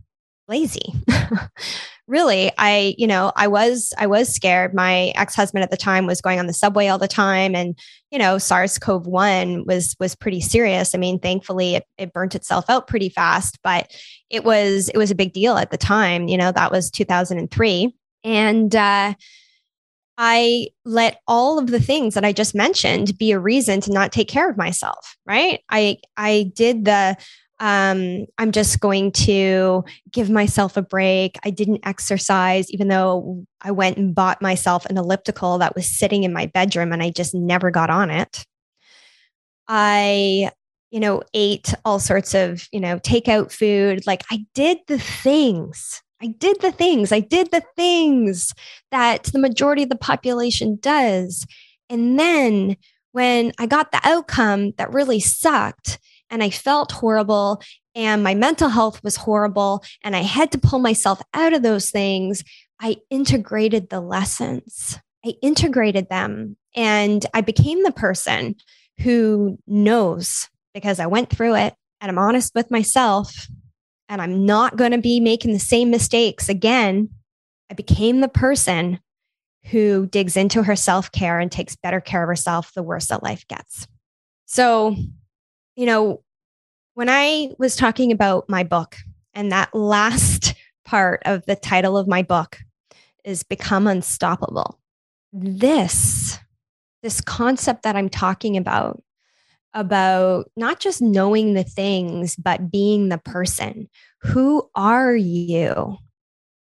lazy. 0.48 0.92
really 2.08 2.52
i 2.58 2.94
you 2.98 3.06
know 3.06 3.32
i 3.36 3.46
was 3.46 3.92
i 3.98 4.06
was 4.06 4.32
scared. 4.32 4.74
My 4.74 5.12
ex-husband 5.16 5.62
at 5.62 5.70
the 5.70 5.76
time 5.76 6.06
was 6.06 6.20
going 6.20 6.38
on 6.38 6.46
the 6.46 6.52
subway 6.52 6.88
all 6.88 6.98
the 6.98 7.08
time 7.08 7.54
and 7.54 7.78
you 8.10 8.18
know 8.18 8.38
sars-cov-1 8.38 9.66
was 9.66 9.96
was 9.98 10.14
pretty 10.14 10.40
serious. 10.40 10.94
I 10.94 10.98
mean 10.98 11.18
thankfully 11.18 11.76
it, 11.76 11.84
it 11.98 12.12
burnt 12.12 12.34
itself 12.34 12.68
out 12.68 12.86
pretty 12.86 13.08
fast 13.08 13.58
but 13.62 13.92
it 14.30 14.44
was 14.44 14.88
it 14.90 14.98
was 14.98 15.10
a 15.10 15.16
big 15.16 15.32
deal 15.32 15.56
at 15.56 15.70
the 15.70 15.78
time 15.78 16.28
you 16.28 16.36
know 16.36 16.52
that 16.52 16.70
was 16.72 16.90
2003 16.90 17.94
and 18.24 18.76
uh 18.76 19.14
I 20.18 20.68
let 20.84 21.20
all 21.28 21.58
of 21.58 21.66
the 21.66 21.80
things 21.80 22.14
that 22.14 22.24
I 22.24 22.32
just 22.32 22.54
mentioned 22.54 23.18
be 23.18 23.32
a 23.32 23.38
reason 23.38 23.80
to 23.82 23.92
not 23.92 24.12
take 24.12 24.28
care 24.28 24.48
of 24.48 24.56
myself, 24.56 25.16
right? 25.26 25.60
I 25.68 25.98
I 26.16 26.52
did 26.54 26.86
the 26.86 27.16
um, 27.58 28.26
I'm 28.38 28.52
just 28.52 28.80
going 28.80 29.12
to 29.12 29.84
give 30.12 30.28
myself 30.28 30.76
a 30.76 30.82
break. 30.82 31.36
I 31.44 31.50
didn't 31.50 31.86
exercise, 31.86 32.70
even 32.70 32.88
though 32.88 33.46
I 33.62 33.70
went 33.70 33.96
and 33.96 34.14
bought 34.14 34.42
myself 34.42 34.84
an 34.86 34.98
elliptical 34.98 35.58
that 35.58 35.74
was 35.74 35.86
sitting 35.86 36.24
in 36.24 36.32
my 36.32 36.46
bedroom 36.46 36.92
and 36.92 37.02
I 37.02 37.10
just 37.10 37.34
never 37.34 37.70
got 37.70 37.88
on 37.88 38.10
it. 38.10 38.44
I, 39.68 40.50
you 40.90 41.00
know, 41.00 41.22
ate 41.32 41.72
all 41.84 41.98
sorts 41.98 42.34
of, 42.34 42.68
you 42.72 42.80
know, 42.80 42.98
takeout 42.98 43.50
food. 43.50 44.06
Like 44.06 44.22
I 44.30 44.44
did 44.54 44.78
the 44.86 44.98
things. 44.98 46.02
I 46.22 46.28
did 46.28 46.60
the 46.60 46.72
things. 46.72 47.10
I 47.10 47.20
did 47.20 47.50
the 47.50 47.62
things 47.74 48.52
that 48.90 49.24
the 49.24 49.38
majority 49.38 49.82
of 49.82 49.88
the 49.88 49.96
population 49.96 50.78
does. 50.80 51.46
And 51.88 52.18
then 52.18 52.76
when 53.12 53.52
I 53.58 53.66
got 53.66 53.92
the 53.92 54.00
outcome 54.04 54.72
that 54.72 54.92
really 54.92 55.20
sucked, 55.20 55.98
and 56.30 56.42
I 56.42 56.50
felt 56.50 56.92
horrible 56.92 57.62
and 57.94 58.22
my 58.22 58.34
mental 58.34 58.68
health 58.68 59.02
was 59.02 59.16
horrible 59.16 59.82
and 60.04 60.14
I 60.14 60.20
had 60.20 60.52
to 60.52 60.58
pull 60.58 60.78
myself 60.78 61.20
out 61.32 61.54
of 61.54 61.62
those 61.62 61.90
things, 61.90 62.44
I 62.80 62.96
integrated 63.10 63.88
the 63.88 64.00
lessons. 64.00 64.98
I 65.24 65.34
integrated 65.42 66.08
them 66.08 66.56
and 66.74 67.24
I 67.34 67.40
became 67.40 67.82
the 67.82 67.92
person 67.92 68.56
who 69.00 69.58
knows 69.66 70.48
because 70.74 71.00
I 71.00 71.06
went 71.06 71.30
through 71.30 71.56
it 71.56 71.74
and 72.00 72.10
I'm 72.10 72.18
honest 72.18 72.54
with 72.54 72.70
myself 72.70 73.48
and 74.08 74.20
I'm 74.22 74.44
not 74.44 74.76
going 74.76 74.92
to 74.92 74.98
be 74.98 75.20
making 75.20 75.52
the 75.52 75.58
same 75.58 75.90
mistakes 75.90 76.48
again. 76.48 77.08
I 77.70 77.74
became 77.74 78.20
the 78.20 78.28
person 78.28 79.00
who 79.64 80.06
digs 80.06 80.36
into 80.36 80.62
her 80.62 80.76
self 80.76 81.10
care 81.10 81.40
and 81.40 81.50
takes 81.50 81.76
better 81.76 82.00
care 82.00 82.22
of 82.22 82.28
herself 82.28 82.72
the 82.74 82.82
worse 82.82 83.08
that 83.08 83.22
life 83.22 83.46
gets. 83.48 83.88
So, 84.46 84.94
you 85.76 85.86
know, 85.86 86.22
when 86.94 87.08
I 87.08 87.50
was 87.58 87.76
talking 87.76 88.10
about 88.10 88.48
my 88.48 88.64
book 88.64 88.96
and 89.34 89.52
that 89.52 89.74
last 89.74 90.54
part 90.84 91.22
of 91.24 91.44
the 91.46 91.56
title 91.56 91.96
of 91.96 92.08
my 92.08 92.22
book 92.22 92.58
is 93.24 93.42
Become 93.42 93.86
Unstoppable, 93.86 94.80
this, 95.32 96.38
this 97.02 97.20
concept 97.20 97.82
that 97.82 97.96
I'm 97.96 98.08
talking 98.08 98.56
about, 98.56 99.02
about 99.74 100.50
not 100.56 100.80
just 100.80 101.02
knowing 101.02 101.52
the 101.52 101.64
things, 101.64 102.36
but 102.36 102.70
being 102.70 103.08
the 103.10 103.18
person. 103.18 103.88
Who 104.22 104.70
are 104.74 105.14
you? 105.14 105.98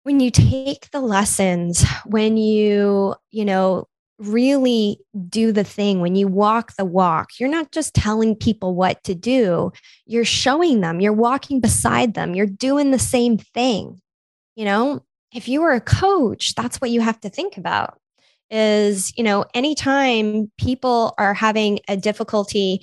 When 0.02 0.20
you 0.20 0.30
take 0.30 0.90
the 0.90 1.00
lessons, 1.00 1.84
when 2.04 2.36
you, 2.36 3.14
you 3.30 3.44
know, 3.44 3.88
really 4.18 4.98
do 5.28 5.52
the 5.52 5.64
thing, 5.64 6.00
when 6.00 6.16
you 6.16 6.26
walk 6.26 6.75
the 6.76 6.84
walk, 6.84 7.30
you're 7.38 7.48
not 7.48 7.70
just 7.70 7.94
telling 7.94 8.34
people 8.34 8.75
what 8.75 9.02
to 9.04 9.14
do, 9.14 9.72
you're 10.06 10.25
showing 10.25 10.80
them, 10.80 11.00
you're 11.00 11.12
walking 11.12 11.60
beside 11.60 12.14
them, 12.14 12.34
you're 12.34 12.46
doing 12.46 12.90
the 12.90 12.98
same 12.98 13.38
thing. 13.38 14.00
You 14.56 14.64
know, 14.64 15.04
if 15.32 15.46
you 15.48 15.60
were 15.60 15.72
a 15.72 15.80
coach, 15.80 16.54
that's 16.54 16.80
what 16.80 16.90
you 16.90 17.00
have 17.00 17.20
to 17.20 17.30
think 17.30 17.56
about 17.56 18.00
is, 18.50 19.12
you 19.16 19.22
know, 19.22 19.44
anytime 19.54 20.50
people 20.58 21.14
are 21.18 21.34
having 21.34 21.78
a 21.87 21.96
difficulty 21.96 22.80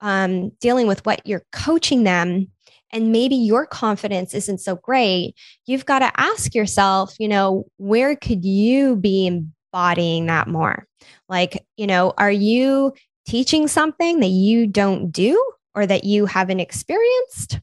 um, 0.00 0.50
dealing 0.60 0.86
with 0.86 1.04
what 1.06 1.26
you're 1.26 1.44
coaching 1.52 2.04
them, 2.04 2.48
and 2.90 3.10
maybe 3.10 3.34
your 3.34 3.66
confidence 3.66 4.34
isn't 4.34 4.58
so 4.58 4.76
great, 4.76 5.34
you've 5.66 5.84
got 5.84 5.98
to 5.98 6.12
ask 6.20 6.54
yourself, 6.54 7.14
you 7.18 7.28
know, 7.28 7.64
where 7.76 8.14
could 8.14 8.44
you 8.44 8.96
be 8.96 9.42
embodying 9.74 10.26
that 10.26 10.46
more. 10.46 10.86
Like, 11.28 11.66
you 11.76 11.88
know, 11.88 12.14
are 12.16 12.30
you 12.30 12.94
teaching 13.26 13.66
something 13.66 14.20
that 14.20 14.28
you 14.28 14.68
don't 14.68 15.10
do 15.10 15.42
or 15.74 15.84
that 15.84 16.04
you 16.04 16.26
haven't 16.26 16.60
experienced? 16.60 17.60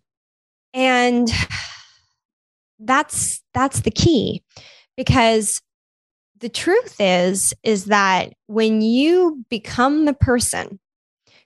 And 0.74 1.30
that's 2.80 3.42
that's 3.54 3.82
the 3.82 3.92
key 3.92 4.44
because 4.98 5.62
the 6.40 6.50
truth 6.50 6.96
is 7.00 7.54
is 7.64 7.86
that 7.86 8.34
when 8.48 8.82
you 8.82 9.46
become 9.50 10.06
the 10.06 10.14
person 10.14 10.80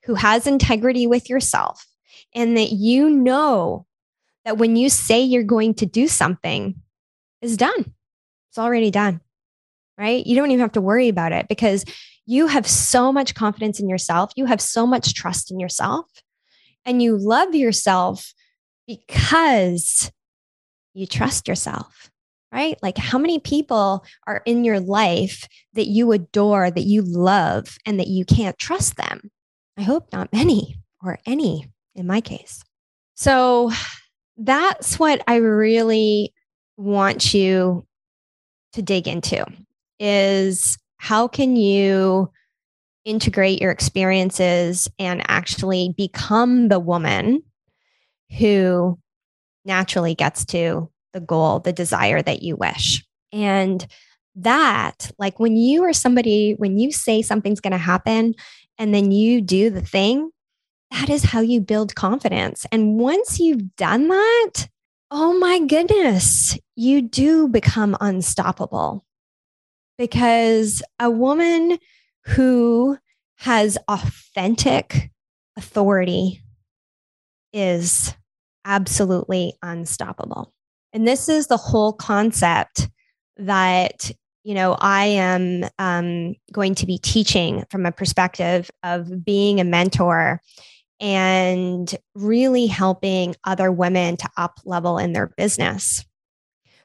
who 0.05 0.15
has 0.15 0.47
integrity 0.47 1.05
with 1.05 1.29
yourself 1.29 1.85
and 2.33 2.57
that 2.57 2.71
you 2.71 3.09
know 3.09 3.85
that 4.45 4.57
when 4.57 4.77
you 4.77 4.89
say 4.89 5.21
you're 5.21 5.43
going 5.43 5.73
to 5.73 5.85
do 5.85 6.07
something 6.07 6.75
is 7.41 7.57
done 7.57 7.93
it's 8.49 8.57
already 8.57 8.89
done 8.89 9.19
right? 9.97 10.25
You 10.25 10.35
don't 10.35 10.51
even 10.51 10.61
have 10.61 10.73
to 10.73 10.81
worry 10.81 11.07
about 11.07 11.31
it 11.31 11.47
because 11.47 11.85
you 12.25 12.47
have 12.47 12.67
so 12.67 13.11
much 13.11 13.35
confidence 13.35 13.79
in 13.79 13.87
yourself. 13.87 14.31
You 14.35 14.45
have 14.45 14.61
so 14.61 14.87
much 14.87 15.13
trust 15.13 15.51
in 15.51 15.59
yourself 15.59 16.05
and 16.85 17.01
you 17.01 17.17
love 17.17 17.53
yourself 17.53 18.33
because 18.87 20.11
you 20.93 21.05
trust 21.05 21.47
yourself, 21.47 22.09
right? 22.51 22.77
Like, 22.81 22.97
how 22.97 23.17
many 23.17 23.39
people 23.39 24.05
are 24.27 24.41
in 24.45 24.63
your 24.63 24.79
life 24.79 25.47
that 25.73 25.87
you 25.87 26.11
adore, 26.11 26.71
that 26.71 26.85
you 26.85 27.01
love, 27.01 27.77
and 27.85 27.99
that 27.99 28.07
you 28.07 28.25
can't 28.25 28.57
trust 28.57 28.95
them? 28.95 29.29
I 29.77 29.83
hope 29.83 30.07
not 30.13 30.31
many 30.31 30.79
or 31.03 31.19
any 31.25 31.69
in 31.95 32.07
my 32.07 32.21
case. 32.21 32.63
So, 33.15 33.71
that's 34.37 34.99
what 34.99 35.21
I 35.27 35.37
really 35.37 36.33
want 36.77 37.33
you 37.33 37.85
to 38.73 38.81
dig 38.81 39.07
into 39.07 39.45
is 39.99 40.77
how 40.97 41.27
can 41.27 41.55
you 41.55 42.31
integrate 43.05 43.61
your 43.61 43.71
experiences 43.71 44.87
and 44.97 45.23
actually 45.27 45.93
become 45.95 46.67
the 46.67 46.79
woman 46.79 47.43
who 48.37 48.97
naturally 49.63 50.15
gets 50.15 50.45
to 50.45 50.89
the 51.13 51.19
goal, 51.19 51.59
the 51.59 51.71
desire 51.71 52.21
that 52.21 52.41
you 52.41 52.55
wish. 52.55 53.05
And 53.31 53.85
that, 54.35 55.11
like 55.17 55.39
when 55.39 55.55
you 55.55 55.83
are 55.83 55.93
somebody, 55.93 56.53
when 56.57 56.77
you 56.77 56.91
say 56.91 57.21
something's 57.21 57.61
going 57.61 57.71
to 57.71 57.77
happen 57.77 58.33
and 58.77 58.93
then 58.93 59.11
you 59.11 59.41
do 59.41 59.69
the 59.69 59.81
thing, 59.81 60.31
that 60.91 61.09
is 61.09 61.23
how 61.23 61.41
you 61.41 61.61
build 61.61 61.95
confidence. 61.95 62.65
And 62.71 62.99
once 62.99 63.39
you've 63.39 63.75
done 63.75 64.09
that, 64.09 64.67
oh 65.11 65.37
my 65.39 65.59
goodness, 65.59 66.57
you 66.75 67.01
do 67.01 67.47
become 67.47 67.95
unstoppable 68.01 69.04
because 69.97 70.81
a 70.99 71.09
woman 71.09 71.77
who 72.25 72.97
has 73.37 73.77
authentic 73.87 75.11
authority 75.57 76.41
is 77.53 78.13
absolutely 78.65 79.53
unstoppable. 79.61 80.53
And 80.93 81.07
this 81.07 81.29
is 81.29 81.47
the 81.47 81.57
whole 81.57 81.93
concept 81.93 82.89
that 83.37 84.11
you 84.43 84.53
know 84.53 84.77
I 84.79 85.05
am 85.05 85.65
um, 85.79 86.35
going 86.51 86.75
to 86.75 86.85
be 86.85 86.97
teaching 86.97 87.65
from 87.69 87.85
a 87.85 87.91
perspective 87.91 88.71
of 88.83 89.25
being 89.25 89.59
a 89.59 89.65
mentor 89.65 90.41
and 90.99 91.93
really 92.13 92.67
helping 92.67 93.35
other 93.43 93.71
women 93.71 94.15
to 94.17 94.29
up 94.37 94.59
level 94.65 94.97
in 94.97 95.13
their 95.13 95.27
business. 95.37 96.05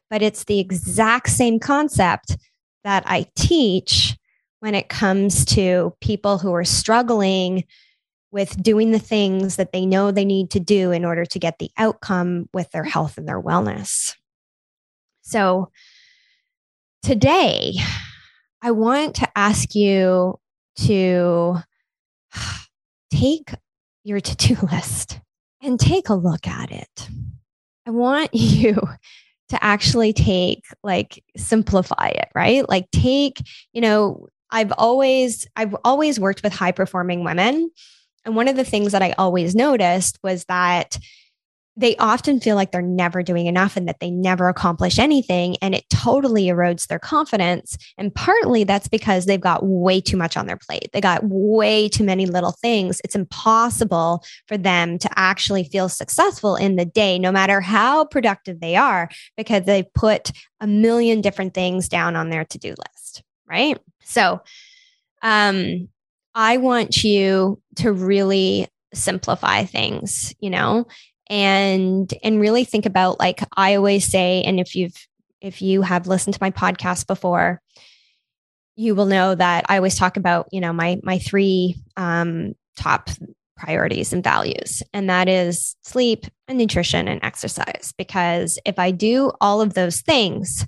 But 0.08 0.22
it's 0.22 0.44
the 0.44 0.58
exact 0.58 1.30
same 1.30 1.60
concept 1.60 2.36
that 2.84 3.04
I 3.06 3.26
teach 3.34 4.16
when 4.60 4.74
it 4.74 4.88
comes 4.88 5.44
to 5.46 5.94
people 6.00 6.38
who 6.38 6.54
are 6.54 6.64
struggling 6.64 7.64
with 8.30 8.62
doing 8.62 8.92
the 8.92 8.98
things 8.98 9.56
that 9.56 9.72
they 9.72 9.84
know 9.84 10.10
they 10.10 10.24
need 10.24 10.50
to 10.50 10.60
do 10.60 10.92
in 10.92 11.04
order 11.04 11.24
to 11.24 11.38
get 11.38 11.58
the 11.58 11.70
outcome 11.76 12.48
with 12.52 12.70
their 12.70 12.84
health 12.84 13.18
and 13.18 13.26
their 13.26 13.40
wellness. 13.40 14.14
So, 15.22 15.70
today, 17.02 17.74
I 18.62 18.70
want 18.70 19.16
to 19.16 19.28
ask 19.36 19.74
you 19.74 20.38
to 20.76 21.56
take 23.10 23.54
your 24.04 24.20
to 24.20 24.36
do 24.36 24.56
list 24.72 25.20
and 25.62 25.78
take 25.78 26.08
a 26.08 26.14
look 26.14 26.46
at 26.46 26.70
it. 26.70 27.08
I 27.86 27.90
want 27.90 28.30
you 28.34 28.76
to 29.50 29.62
actually 29.62 30.12
take, 30.12 30.64
like, 30.82 31.22
simplify 31.36 32.08
it, 32.08 32.28
right? 32.34 32.68
Like, 32.68 32.90
take, 32.90 33.38
you 33.72 33.80
know, 33.80 34.28
I've 34.50 34.72
always, 34.78 35.46
I've 35.54 35.76
always 35.84 36.18
worked 36.18 36.42
with 36.42 36.52
high 36.52 36.72
performing 36.72 37.24
women. 37.24 37.70
And 38.24 38.36
one 38.36 38.48
of 38.48 38.56
the 38.56 38.64
things 38.64 38.92
that 38.92 39.02
I 39.02 39.12
always 39.12 39.54
noticed 39.54 40.18
was 40.22 40.44
that 40.46 40.98
they 41.80 41.96
often 41.96 42.40
feel 42.40 42.56
like 42.56 42.72
they're 42.72 42.82
never 42.82 43.22
doing 43.22 43.46
enough 43.46 43.76
and 43.76 43.88
that 43.88 44.00
they 44.00 44.10
never 44.10 44.48
accomplish 44.48 44.98
anything. 44.98 45.56
And 45.62 45.74
it 45.74 45.88
totally 45.88 46.44
erodes 46.44 46.86
their 46.86 46.98
confidence. 46.98 47.78
And 47.96 48.14
partly 48.14 48.64
that's 48.64 48.86
because 48.86 49.24
they've 49.24 49.40
got 49.40 49.64
way 49.64 50.00
too 50.00 50.18
much 50.18 50.36
on 50.36 50.46
their 50.46 50.58
plate. 50.58 50.90
They 50.92 51.00
got 51.00 51.24
way 51.24 51.88
too 51.88 52.04
many 52.04 52.26
little 52.26 52.52
things. 52.52 53.00
It's 53.02 53.14
impossible 53.14 54.22
for 54.46 54.58
them 54.58 54.98
to 54.98 55.08
actually 55.16 55.64
feel 55.64 55.88
successful 55.88 56.54
in 56.54 56.76
the 56.76 56.84
day, 56.84 57.18
no 57.18 57.32
matter 57.32 57.62
how 57.62 58.04
productive 58.04 58.60
they 58.60 58.76
are, 58.76 59.08
because 59.38 59.64
they 59.64 59.84
put 59.94 60.32
a 60.60 60.66
million 60.66 61.22
different 61.22 61.54
things 61.54 61.88
down 61.88 62.14
on 62.14 62.28
their 62.28 62.44
to 62.44 62.58
do 62.58 62.70
list. 62.70 63.22
Right. 63.48 63.78
So, 64.04 64.42
um, 65.22 65.88
I 66.34 66.58
want 66.58 67.02
you 67.02 67.60
to 67.76 67.92
really 67.92 68.68
simplify 68.94 69.64
things, 69.64 70.34
you 70.40 70.50
know, 70.50 70.86
and 71.30 72.12
and 72.22 72.40
really 72.40 72.64
think 72.64 72.84
about 72.84 73.20
like 73.20 73.40
I 73.56 73.76
always 73.76 74.04
say 74.10 74.42
and 74.42 74.60
if 74.60 74.74
you've 74.74 75.06
if 75.40 75.62
you 75.62 75.80
have 75.82 76.08
listened 76.08 76.34
to 76.34 76.42
my 76.42 76.50
podcast 76.50 77.06
before 77.06 77.62
you 78.76 78.94
will 78.94 79.06
know 79.06 79.34
that 79.34 79.64
I 79.68 79.76
always 79.76 79.96
talk 79.96 80.16
about 80.16 80.48
you 80.52 80.60
know 80.60 80.72
my 80.72 81.00
my 81.02 81.18
three 81.18 81.76
um, 81.96 82.54
top 82.76 83.08
priorities 83.56 84.12
and 84.12 84.24
values 84.24 84.82
and 84.92 85.08
that 85.08 85.28
is 85.28 85.76
sleep 85.82 86.26
and 86.48 86.58
nutrition 86.58 87.08
and 87.08 87.22
exercise 87.22 87.94
because 87.96 88.58
if 88.64 88.78
I 88.78 88.90
do 88.90 89.32
all 89.40 89.60
of 89.60 89.74
those 89.74 90.00
things 90.00 90.66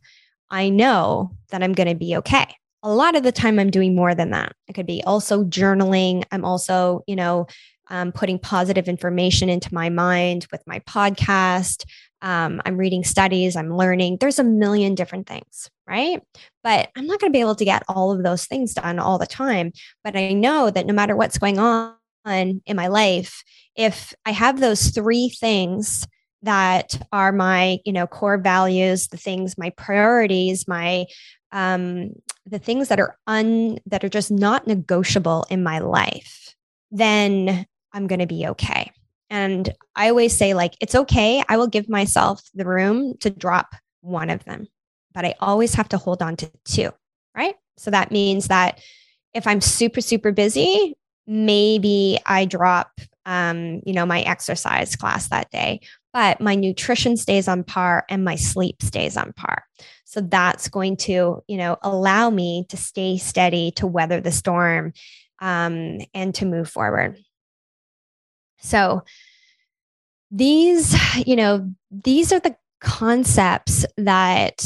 I 0.50 0.69
know 0.69 1.33
that 1.50 1.62
I'm 1.62 1.73
going 1.73 1.88
to 1.88 1.95
be 1.95 2.16
okay 2.19 2.54
a 2.83 2.92
lot 2.92 3.14
of 3.16 3.23
the 3.23 3.33
time 3.33 3.59
I'm 3.59 3.71
doing 3.71 3.95
more 3.95 4.14
than 4.14 4.31
that. 4.31 4.54
It 4.66 4.73
could 4.73 4.87
be 4.87 5.04
also 5.04 5.45
journaling. 5.45 6.25
I'm 6.33 6.45
also, 6.45 7.04
you 7.07 7.14
know, 7.14 7.47
um, 7.89 8.12
putting 8.12 8.39
positive 8.39 8.89
information 8.89 9.49
into 9.49 9.73
my 9.73 9.89
mind 9.89 10.47
with 10.53 10.62
my 10.67 10.79
podcast. 10.81 11.85
Um, 12.21 12.62
I'm 12.65 12.77
reading 12.77 13.05
studies, 13.05 13.57
I'm 13.57 13.77
learning. 13.77 14.19
There's 14.21 14.39
a 14.39 14.45
million 14.45 14.95
different 14.95 15.27
things, 15.27 15.71
right? 15.89 16.23
But 16.62 16.91
I'm 16.97 17.07
not 17.07 17.21
going 17.21 17.33
to 17.33 17.37
be 17.37 17.41
able 17.41 17.57
to 17.57 17.65
get 17.65 17.83
all 17.89 18.12
of 18.12 18.23
those 18.23 18.47
things 18.47 18.75
done 18.75 18.99
all 18.99 19.19
the 19.19 19.27
time. 19.27 19.73
But 20.05 20.17
I 20.17 20.33
know 20.33 20.71
that 20.71 20.87
no 20.87 20.95
matter 20.95 21.17
what's 21.17 21.39
going 21.39 21.59
on 21.59 21.97
in 22.25 22.77
my 22.77 22.87
life, 22.87 23.43
if 23.75 24.15
I 24.25 24.31
have 24.31 24.61
those 24.61 24.91
three 24.91 25.29
things 25.29 26.07
that 26.43 27.01
are 27.12 27.33
my 27.33 27.79
you 27.85 27.93
know 27.93 28.07
core 28.07 28.39
values 28.39 29.09
the 29.09 29.17
things 29.17 29.57
my 29.57 29.71
priorities 29.71 30.67
my 30.67 31.07
um 31.53 32.11
the 32.47 32.59
things 32.59 32.89
that 32.89 33.00
are 33.00 33.17
un 33.26 33.78
that 33.87 34.04
are 34.04 34.09
just 34.09 34.30
not 34.30 34.67
negotiable 34.67 35.47
in 35.50 35.63
my 35.63 35.78
life 35.78 36.54
then 36.91 37.65
I'm 37.93 38.07
going 38.07 38.21
to 38.21 38.26
be 38.26 38.47
okay. 38.49 38.91
And 39.31 39.73
I 39.97 40.09
always 40.09 40.37
say, 40.37 40.52
like, 40.55 40.75
it's 40.81 40.95
okay. 40.95 41.43
I 41.49 41.57
will 41.57 41.67
give 41.67 41.89
myself 41.89 42.43
the 42.55 42.67
room 42.67 43.17
to 43.21 43.31
drop 43.31 43.75
one 44.02 44.28
of 44.28 44.45
them, 44.45 44.69
but 45.15 45.25
I 45.25 45.35
always 45.41 45.75
have 45.75 45.89
to 45.91 45.99
hold 45.99 46.21
on 46.21 46.37
to 46.37 46.50
two, 46.65 46.91
right? 47.37 47.55
So 47.78 47.91
that 47.91 48.11
means 48.11 48.49
that 48.49 48.81
if 49.33 49.47
I'm 49.47 49.61
super, 49.61 50.00
super 50.00 50.33
busy, 50.33 50.95
maybe 51.26 52.19
I 52.26 52.45
drop, 52.45 52.91
um, 53.25 53.81
you 53.87 53.95
know, 53.95 54.05
my 54.05 54.21
exercise 54.23 54.97
class 54.97 55.28
that 55.28 55.50
day, 55.50 55.81
but 56.13 56.41
my 56.41 56.55
nutrition 56.55 57.17
stays 57.17 57.49
on 57.49 57.65
par 57.65 58.05
and 58.11 58.25
my 58.25 58.37
sleep 58.37 58.83
stays 58.83 59.17
on 59.17 59.33
par. 59.33 59.65
So 60.05 60.21
that's 60.21 60.69
going 60.69 60.99
to, 60.99 61.43
you 61.49 61.57
know, 61.57 61.78
allow 61.83 62.28
me 62.28 62.67
to 62.69 62.76
stay 62.76 63.17
steady, 63.17 63.71
to 63.76 63.87
weather 63.87 64.21
the 64.21 64.33
storm, 64.33 64.93
um, 65.39 66.00
and 66.13 66.35
to 66.35 66.45
move 66.45 66.69
forward. 66.69 67.19
So 68.63 69.03
these, 70.31 70.97
you 71.27 71.37
know, 71.37 71.71
these 71.91 72.33
are 72.33 72.41
the 72.41 72.57
concepts 72.81 73.85
that 73.97 74.65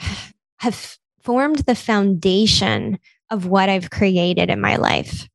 have 0.58 0.98
formed 1.22 1.60
the 1.60 1.74
foundation 1.74 2.98
of 3.30 3.46
what 3.46 3.68
I've 3.68 3.90
created 3.90 4.50
in 4.50 4.60
my 4.60 4.76
life. 4.76 5.28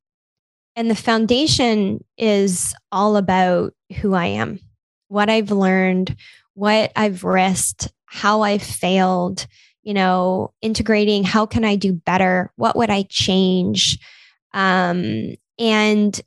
And 0.74 0.90
the 0.90 0.94
foundation 0.94 2.04
is 2.18 2.74
all 2.92 3.16
about 3.16 3.72
who 4.00 4.12
I 4.12 4.26
am, 4.26 4.60
what 5.08 5.30
I've 5.30 5.50
learned, 5.50 6.14
what 6.52 6.92
I've 6.94 7.24
risked, 7.24 7.90
how 8.04 8.42
I've 8.42 8.62
failed, 8.62 9.46
you 9.82 9.94
know, 9.94 10.52
integrating 10.60 11.24
how 11.24 11.46
can 11.46 11.64
I 11.64 11.76
do 11.76 11.94
better? 11.94 12.52
What 12.56 12.76
would 12.76 12.90
I 12.90 13.04
change? 13.08 13.98
Um, 14.52 15.36
and 15.58 16.20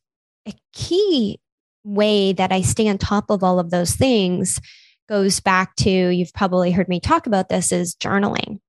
a 0.49 0.53
key 0.73 1.39
way 1.83 2.33
that 2.33 2.51
I 2.51 2.61
stay 2.61 2.87
on 2.89 2.97
top 2.97 3.29
of 3.29 3.43
all 3.43 3.59
of 3.59 3.71
those 3.71 3.95
things 3.95 4.59
goes 5.07 5.39
back 5.39 5.75
to 5.77 5.89
you've 5.89 6.33
probably 6.33 6.71
heard 6.71 6.87
me 6.87 6.99
talk 6.99 7.25
about 7.25 7.49
this 7.49 7.71
is 7.71 7.95
journaling. 7.95 8.59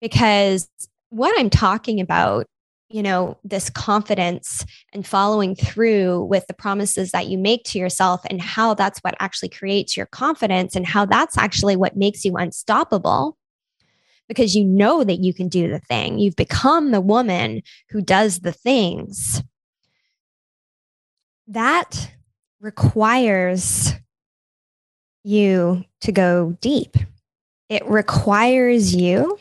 Because 0.00 0.68
what 1.10 1.38
I'm 1.38 1.50
talking 1.50 2.00
about, 2.00 2.46
you 2.88 3.02
know, 3.02 3.38
this 3.44 3.70
confidence 3.70 4.64
and 4.92 5.06
following 5.06 5.54
through 5.54 6.24
with 6.24 6.46
the 6.46 6.54
promises 6.54 7.12
that 7.12 7.28
you 7.28 7.38
make 7.38 7.64
to 7.64 7.78
yourself 7.78 8.22
and 8.28 8.40
how 8.40 8.74
that's 8.74 8.98
what 9.00 9.14
actually 9.20 9.50
creates 9.50 9.96
your 9.96 10.06
confidence 10.06 10.74
and 10.74 10.86
how 10.86 11.04
that's 11.04 11.38
actually 11.38 11.76
what 11.76 11.96
makes 11.96 12.24
you 12.24 12.36
unstoppable 12.36 13.36
because 14.28 14.54
you 14.54 14.64
know 14.64 15.04
that 15.04 15.20
you 15.20 15.32
can 15.32 15.48
do 15.48 15.68
the 15.68 15.80
thing. 15.80 16.18
You've 16.18 16.36
become 16.36 16.90
the 16.90 17.00
woman 17.00 17.62
who 17.90 18.02
does 18.02 18.40
the 18.40 18.52
things 18.52 19.42
that 21.48 22.10
requires 22.60 23.94
you 25.24 25.84
to 26.02 26.12
go 26.12 26.56
deep. 26.60 26.96
It 27.68 27.86
requires 27.86 28.94
you 28.94 29.38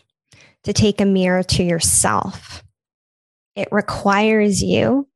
to 0.64 0.74
take 0.74 1.02
a 1.02 1.06
mirror 1.06 1.44
to 1.44 1.64
yourself. 1.64 2.64
It 3.56 3.68
requires 3.72 4.62
you 4.62 5.08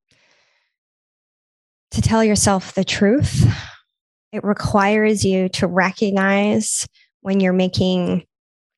to 1.92 2.02
tell 2.02 2.24
yourself 2.24 2.74
the 2.74 2.84
truth. 2.84 3.46
It 4.32 4.44
requires 4.44 5.26
you 5.26 5.50
to 5.50 5.68
recognize 5.68 6.88
when 7.22 7.40
you're 7.40 7.54
making 7.54 8.26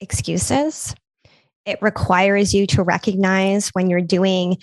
excuses. 0.02 0.96
It 1.66 1.80
requires 1.82 2.54
you 2.54 2.68
to 2.68 2.84
recognize 2.84 3.70
when 3.70 3.90
you're 3.90 4.02
doing 4.02 4.58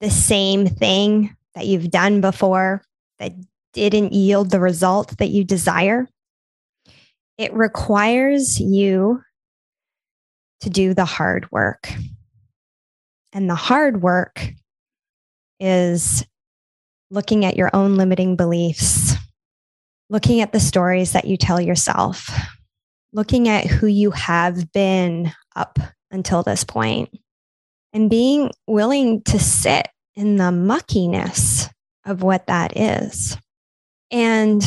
the 0.00 0.10
same 0.10 0.66
thing 0.66 1.36
that 1.54 1.66
you've 1.66 1.90
done 1.90 2.20
before 2.20 2.82
that 3.18 3.32
didn't 3.72 4.12
yield 4.12 4.50
the 4.50 4.60
result 4.60 5.18
that 5.18 5.28
you 5.28 5.44
desire. 5.44 6.08
It 7.38 7.52
requires 7.52 8.58
you 8.58 9.22
to 10.60 10.70
do 10.70 10.94
the 10.94 11.04
hard 11.04 11.50
work. 11.52 11.88
And 13.32 13.50
the 13.50 13.54
hard 13.54 14.00
work 14.00 14.48
is 15.60 16.24
looking 17.10 17.44
at 17.44 17.56
your 17.56 17.70
own 17.74 17.96
limiting 17.96 18.36
beliefs, 18.36 19.14
looking 20.08 20.40
at 20.40 20.52
the 20.52 20.60
stories 20.60 21.12
that 21.12 21.26
you 21.26 21.36
tell 21.36 21.60
yourself, 21.60 22.30
looking 23.12 23.48
at 23.48 23.66
who 23.66 23.86
you 23.86 24.10
have 24.10 24.72
been 24.72 25.32
up 25.54 25.78
until 26.10 26.42
this 26.42 26.64
point, 26.64 27.10
and 27.92 28.08
being 28.08 28.50
willing 28.66 29.22
to 29.24 29.38
sit 29.38 29.88
in 30.14 30.36
the 30.36 30.50
muckiness 30.50 31.68
of 32.06 32.22
what 32.22 32.46
that 32.46 32.76
is. 32.76 33.36
And 34.10 34.62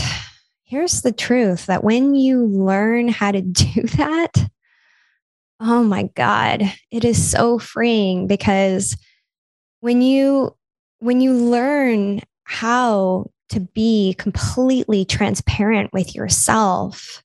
here's 0.64 1.02
the 1.02 1.12
truth 1.12 1.66
that 1.66 1.84
when 1.84 2.14
you 2.14 2.46
learn 2.46 3.08
how 3.08 3.32
to 3.32 3.42
do 3.42 3.84
that, 3.84 4.50
oh 5.60 5.84
my 5.84 6.04
God, 6.16 6.62
it 6.92 7.04
is 7.04 7.32
so 7.32 7.58
freeing 7.60 8.28
because 8.28 8.96
when 9.80 10.02
you 10.02 10.56
when 11.00 11.22
you 11.22 11.34
learn 11.34 12.20
how 12.44 13.26
to 13.50 13.62
be 13.62 14.14
completely 14.18 15.06
transparent 15.06 15.92
with 15.94 16.14
yourself, 16.14 17.24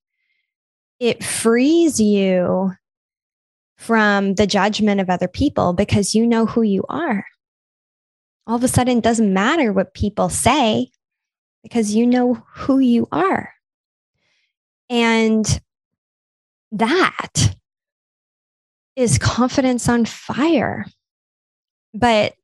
it 1.01 1.25
frees 1.25 2.01
you 2.01 2.73
from 3.77 4.35
the 4.35 4.47
judgment 4.47 5.01
of 5.01 5.11
other 5.11 5.29
people 5.29 5.73
because 5.73 6.15
you 6.15 6.27
know 6.27 6.47
who 6.47 6.63
you 6.63 6.85
are. 6.89 7.25
All 8.47 8.57
of 8.57 8.65
a 8.65 8.69
sudden, 8.69 8.99
it 8.99 9.05
doesn't 9.05 9.33
matter 9.33 9.73
what 9.73 9.95
people 9.95 10.29
say 10.29 10.91
because 11.63 11.95
you 11.95 12.07
know 12.07 12.43
who 12.55 12.79
you 12.79 13.09
are. 13.11 13.53
And 14.91 15.61
that 16.73 17.57
is 18.97 19.19
confidence 19.19 19.89
on 19.89 20.05
fire. 20.05 20.85
But 21.95 22.35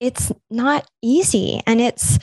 it's 0.00 0.32
not 0.50 0.86
easy. 1.00 1.62
And 1.66 1.80
it's, 1.80 2.18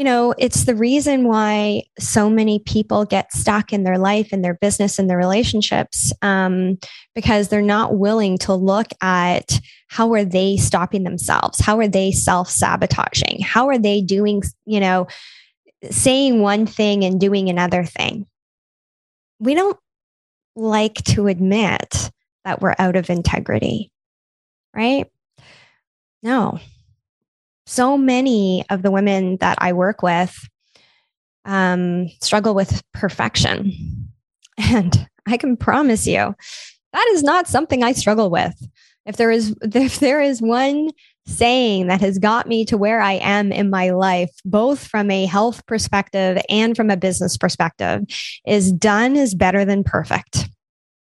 you 0.00 0.04
know, 0.04 0.32
it's 0.38 0.64
the 0.64 0.74
reason 0.74 1.24
why 1.24 1.82
so 1.98 2.30
many 2.30 2.58
people 2.60 3.04
get 3.04 3.30
stuck 3.34 3.70
in 3.70 3.84
their 3.84 3.98
life, 3.98 4.32
in 4.32 4.40
their 4.40 4.54
business, 4.54 4.98
in 4.98 5.08
their 5.08 5.18
relationships, 5.18 6.10
um, 6.22 6.78
because 7.14 7.48
they're 7.48 7.60
not 7.60 7.98
willing 7.98 8.38
to 8.38 8.54
look 8.54 8.86
at 9.02 9.60
how 9.88 10.10
are 10.14 10.24
they 10.24 10.56
stopping 10.56 11.02
themselves? 11.04 11.60
How 11.60 11.78
are 11.80 11.86
they 11.86 12.12
self 12.12 12.48
sabotaging? 12.48 13.42
How 13.42 13.68
are 13.68 13.76
they 13.76 14.00
doing, 14.00 14.42
you 14.64 14.80
know, 14.80 15.06
saying 15.90 16.40
one 16.40 16.64
thing 16.64 17.04
and 17.04 17.20
doing 17.20 17.50
another 17.50 17.84
thing? 17.84 18.24
We 19.38 19.52
don't 19.52 19.78
like 20.56 20.94
to 20.94 21.26
admit 21.26 22.10
that 22.46 22.62
we're 22.62 22.74
out 22.78 22.96
of 22.96 23.10
integrity, 23.10 23.92
right? 24.74 25.08
No, 26.22 26.58
so 27.70 27.96
many 27.96 28.64
of 28.68 28.82
the 28.82 28.90
women 28.90 29.36
that 29.36 29.56
I 29.60 29.72
work 29.72 30.02
with 30.02 30.36
um, 31.44 32.08
struggle 32.20 32.54
with 32.54 32.82
perfection. 32.92 33.72
And 34.62 35.08
I 35.26 35.38
can 35.38 35.56
promise 35.56 36.06
you 36.06 36.34
that 36.92 37.08
is 37.12 37.22
not 37.22 37.48
something 37.48 37.82
I 37.82 37.92
struggle 37.92 38.28
with. 38.28 38.52
If 39.06 39.16
there 39.16 39.30
is 39.30 39.56
if 39.62 40.00
there 40.00 40.20
is 40.20 40.42
one 40.42 40.90
saying 41.26 41.86
that 41.86 42.02
has 42.02 42.18
got 42.18 42.46
me 42.46 42.66
to 42.66 42.76
where 42.76 43.00
I 43.00 43.12
am 43.12 43.52
in 43.52 43.70
my 43.70 43.88
life, 43.88 44.30
both 44.44 44.86
from 44.86 45.10
a 45.10 45.24
health 45.24 45.64
perspective 45.64 46.38
and 46.50 46.76
from 46.76 46.90
a 46.90 46.96
business 46.98 47.38
perspective, 47.38 48.02
is 48.46 48.70
done 48.70 49.16
is 49.16 49.34
better 49.34 49.64
than 49.64 49.82
perfect. 49.82 50.50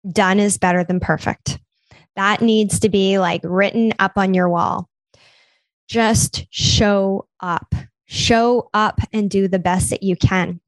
Done 0.10 0.40
is 0.40 0.58
better 0.58 0.86
than 0.86 1.02
perfect. 1.02 1.60
That 2.16 2.42
needs 2.42 2.80
to 2.80 2.88
be 2.88 3.20
like 3.20 3.42
written 3.44 3.92
up 4.00 4.14
on 4.16 4.34
your 4.34 4.48
wall 4.48 4.88
just 5.94 6.48
show 6.50 7.28
up, 7.40 7.76
show 8.06 8.68
up 8.74 9.00
and 9.14 9.30
do 9.30 9.48
the 9.48 9.60
best 9.60 9.92
that 9.92 10.02
you 10.02 10.16
can. 10.16 10.60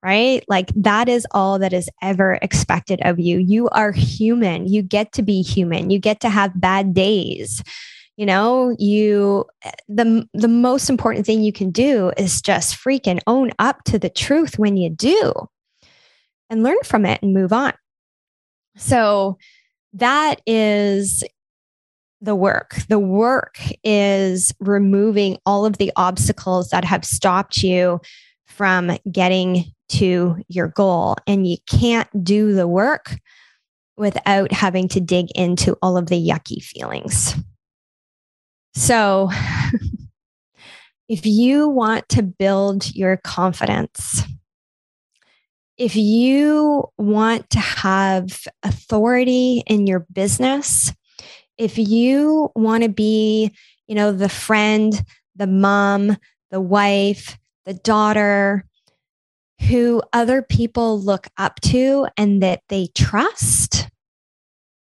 Right? 0.00 0.44
Like 0.48 0.70
that 0.76 1.08
is 1.08 1.26
all 1.32 1.58
that 1.58 1.72
is 1.72 1.90
ever 2.02 2.38
expected 2.40 3.00
of 3.02 3.18
you. 3.18 3.38
You 3.38 3.68
are 3.70 3.90
human. 3.90 4.68
You 4.68 4.82
get 4.82 5.12
to 5.14 5.22
be 5.22 5.42
human. 5.42 5.90
You 5.90 5.98
get 5.98 6.20
to 6.20 6.28
have 6.28 6.60
bad 6.60 6.94
days. 6.94 7.62
You 8.16 8.26
know, 8.26 8.76
you 8.78 9.46
the 9.88 10.28
the 10.34 10.46
most 10.46 10.88
important 10.88 11.26
thing 11.26 11.42
you 11.42 11.52
can 11.52 11.70
do 11.70 12.12
is 12.16 12.40
just 12.40 12.76
freaking 12.76 13.20
own 13.26 13.50
up 13.58 13.82
to 13.84 13.98
the 13.98 14.10
truth 14.10 14.58
when 14.58 14.76
you 14.76 14.90
do 14.90 15.32
and 16.48 16.62
learn 16.62 16.76
from 16.84 17.06
it 17.06 17.20
and 17.22 17.34
move 17.34 17.52
on. 17.52 17.72
So 18.76 19.38
that 19.94 20.42
is 20.46 21.24
the 22.24 22.34
work. 22.34 22.76
The 22.88 22.98
work 22.98 23.58
is 23.82 24.52
removing 24.60 25.38
all 25.44 25.66
of 25.66 25.78
the 25.78 25.92
obstacles 25.96 26.70
that 26.70 26.84
have 26.84 27.04
stopped 27.04 27.62
you 27.62 28.00
from 28.46 28.96
getting 29.10 29.64
to 29.90 30.36
your 30.48 30.68
goal. 30.68 31.16
And 31.26 31.46
you 31.46 31.56
can't 31.68 32.08
do 32.24 32.54
the 32.54 32.68
work 32.68 33.16
without 33.96 34.52
having 34.52 34.88
to 34.88 35.00
dig 35.00 35.30
into 35.34 35.76
all 35.82 35.96
of 35.96 36.06
the 36.06 36.28
yucky 36.28 36.62
feelings. 36.62 37.36
So, 38.74 39.30
if 41.08 41.26
you 41.26 41.68
want 41.68 42.08
to 42.10 42.22
build 42.22 42.92
your 42.94 43.18
confidence, 43.18 44.24
if 45.76 45.94
you 45.96 46.84
want 46.98 47.50
to 47.50 47.60
have 47.60 48.46
authority 48.62 49.62
in 49.66 49.86
your 49.86 50.06
business, 50.12 50.92
if 51.58 51.78
you 51.78 52.50
want 52.54 52.82
to 52.82 52.88
be, 52.88 53.52
you 53.86 53.94
know, 53.94 54.12
the 54.12 54.28
friend, 54.28 55.04
the 55.36 55.46
mom, 55.46 56.16
the 56.50 56.60
wife, 56.60 57.38
the 57.64 57.74
daughter 57.74 58.64
who 59.68 60.02
other 60.12 60.42
people 60.42 61.00
look 61.00 61.28
up 61.36 61.60
to 61.60 62.06
and 62.16 62.42
that 62.42 62.60
they 62.68 62.88
trust, 62.94 63.88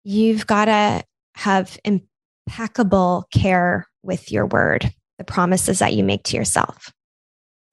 you've 0.04 0.46
got 0.46 0.66
to 0.66 1.04
have 1.36 1.78
impeccable 1.84 3.28
care 3.32 3.88
with 4.04 4.32
your 4.32 4.46
word, 4.46 4.92
the 5.18 5.24
promises 5.24 5.80
that 5.80 5.94
you 5.94 6.04
make 6.04 6.24
to 6.24 6.38
yourself. 6.38 6.92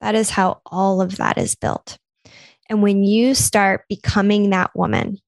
That 0.01 0.15
is 0.15 0.29
how 0.29 0.61
all 0.65 1.01
of 1.01 1.17
that 1.17 1.37
is 1.37 1.55
built. 1.55 1.97
And 2.69 2.81
when 2.81 3.03
you 3.03 3.35
start 3.35 3.85
becoming 3.87 4.49
that 4.49 4.71
woman, 4.75 5.19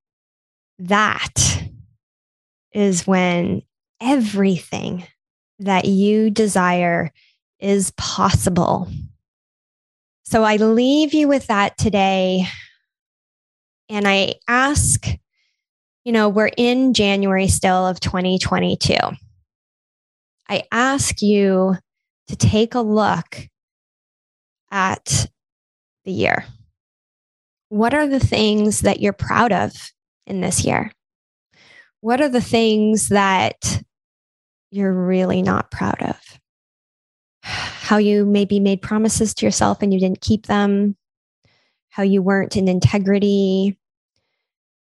that 0.79 1.46
is 2.73 3.07
when 3.07 3.61
everything 4.01 5.05
that 5.59 5.85
you 5.85 6.29
desire 6.29 7.11
is 7.59 7.91
possible. 7.91 8.89
So 10.23 10.43
I 10.43 10.57
leave 10.57 11.13
you 11.13 11.27
with 11.27 11.47
that 11.47 11.77
today. 11.77 12.45
And 13.89 14.07
I 14.07 14.35
ask, 14.47 15.05
you 16.03 16.11
know, 16.11 16.29
we're 16.29 16.51
in 16.57 16.93
January 16.93 17.47
still 17.47 17.87
of 17.87 17.99
2022. 17.99 18.95
I 20.49 20.63
ask 20.71 21.21
you 21.21 21.77
to 22.27 22.35
take 22.35 22.75
a 22.75 22.81
look 22.81 23.47
at 24.71 25.27
the 26.03 26.11
year. 26.11 26.45
What 27.69 27.93
are 27.93 28.07
the 28.07 28.19
things 28.19 28.81
that 28.81 28.99
you're 28.99 29.13
proud 29.13 29.51
of 29.51 29.73
in 30.25 30.41
this 30.41 30.65
year? 30.65 30.91
What 32.01 32.21
are 32.21 32.29
the 32.29 32.41
things 32.41 33.09
that 33.09 33.81
you're 34.71 34.93
really 34.93 35.41
not 35.41 35.71
proud 35.71 36.01
of? 36.01 36.17
How 37.41 37.97
you 37.97 38.25
maybe 38.25 38.59
made 38.59 38.81
promises 38.81 39.33
to 39.35 39.45
yourself 39.45 39.81
and 39.81 39.93
you 39.93 39.99
didn't 39.99 40.21
keep 40.21 40.45
them, 40.45 40.95
how 41.89 42.03
you 42.03 42.21
weren't 42.21 42.57
in 42.57 42.67
integrity 42.67 43.77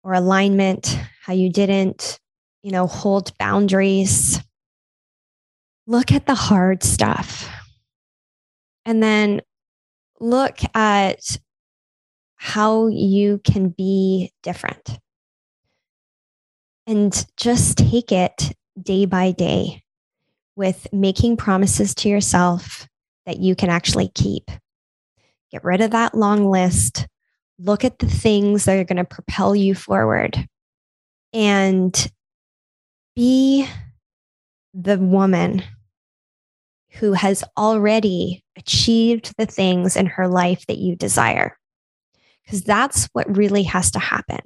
or 0.05 0.15
alignment, 0.15 0.99
how 1.23 1.33
you 1.33 1.51
didn't, 1.51 2.19
you 2.63 2.71
know, 2.71 2.87
hold 2.87 3.37
boundaries. 3.39 4.41
Look 5.87 6.13
at 6.13 6.27
the 6.27 6.35
hard 6.35 6.83
stuff. 6.83 7.49
And 8.85 9.03
then 9.03 9.43
look 10.21 10.59
at 10.75 11.39
how 12.37 12.89
you 12.89 13.41
can 13.45 13.69
be 13.69 14.33
different 14.43 14.99
and 16.87 17.27
just 17.37 17.79
take 17.79 18.13
it 18.13 18.53
day 18.81 19.05
by 19.05 19.33
day 19.33 19.83
with 20.57 20.87
making 20.93 21.37
promises 21.37 21.95
to 21.95 22.09
yourself 22.09 22.89
that 23.27 23.39
you 23.39 23.55
can 23.55 23.71
actually 23.71 24.09
keep. 24.15 24.51
Get 25.51 25.65
rid 25.65 25.81
of 25.81 25.93
that 25.93 26.15
long 26.15 26.51
list. 26.51 27.07
Look 27.59 27.85
at 27.85 27.99
the 27.99 28.07
things 28.07 28.65
that 28.65 28.79
are 28.79 28.85
going 28.85 28.97
to 28.97 29.05
propel 29.05 29.55
you 29.55 29.75
forward 29.75 30.49
and 31.33 32.11
be 33.15 33.69
the 34.75 34.99
woman 34.99 35.63
who 36.93 37.13
has 37.13 37.45
already 37.57 38.43
achieved 38.57 39.35
the 39.39 39.47
things 39.47 39.97
in 39.97 40.07
her 40.07 40.29
life 40.29 40.67
that 40.67 40.79
you 40.79 40.97
desire. 40.97 41.57
Because 42.45 42.63
that's 42.63 43.09
what 43.13 43.37
really 43.37 43.63
has 43.63 43.91
to 43.93 43.99
happen 43.99 44.41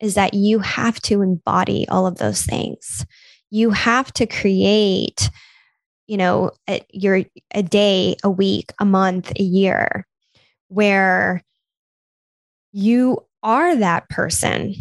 is 0.00 0.14
that 0.14 0.34
you 0.34 0.58
have 0.58 1.00
to 1.02 1.22
embody 1.22 1.86
all 1.88 2.06
of 2.06 2.18
those 2.18 2.42
things. 2.42 3.06
You 3.50 3.70
have 3.70 4.12
to 4.14 4.26
create, 4.26 5.30
you 6.06 6.16
know, 6.16 6.50
a, 6.68 6.82
your 6.90 7.22
a 7.52 7.62
day, 7.62 8.16
a 8.22 8.30
week, 8.30 8.72
a 8.80 8.84
month, 8.84 9.32
a 9.38 9.42
year 9.42 10.06
where 10.68 11.42
you 12.72 13.24
are 13.42 13.76
that 13.76 14.08
person 14.08 14.74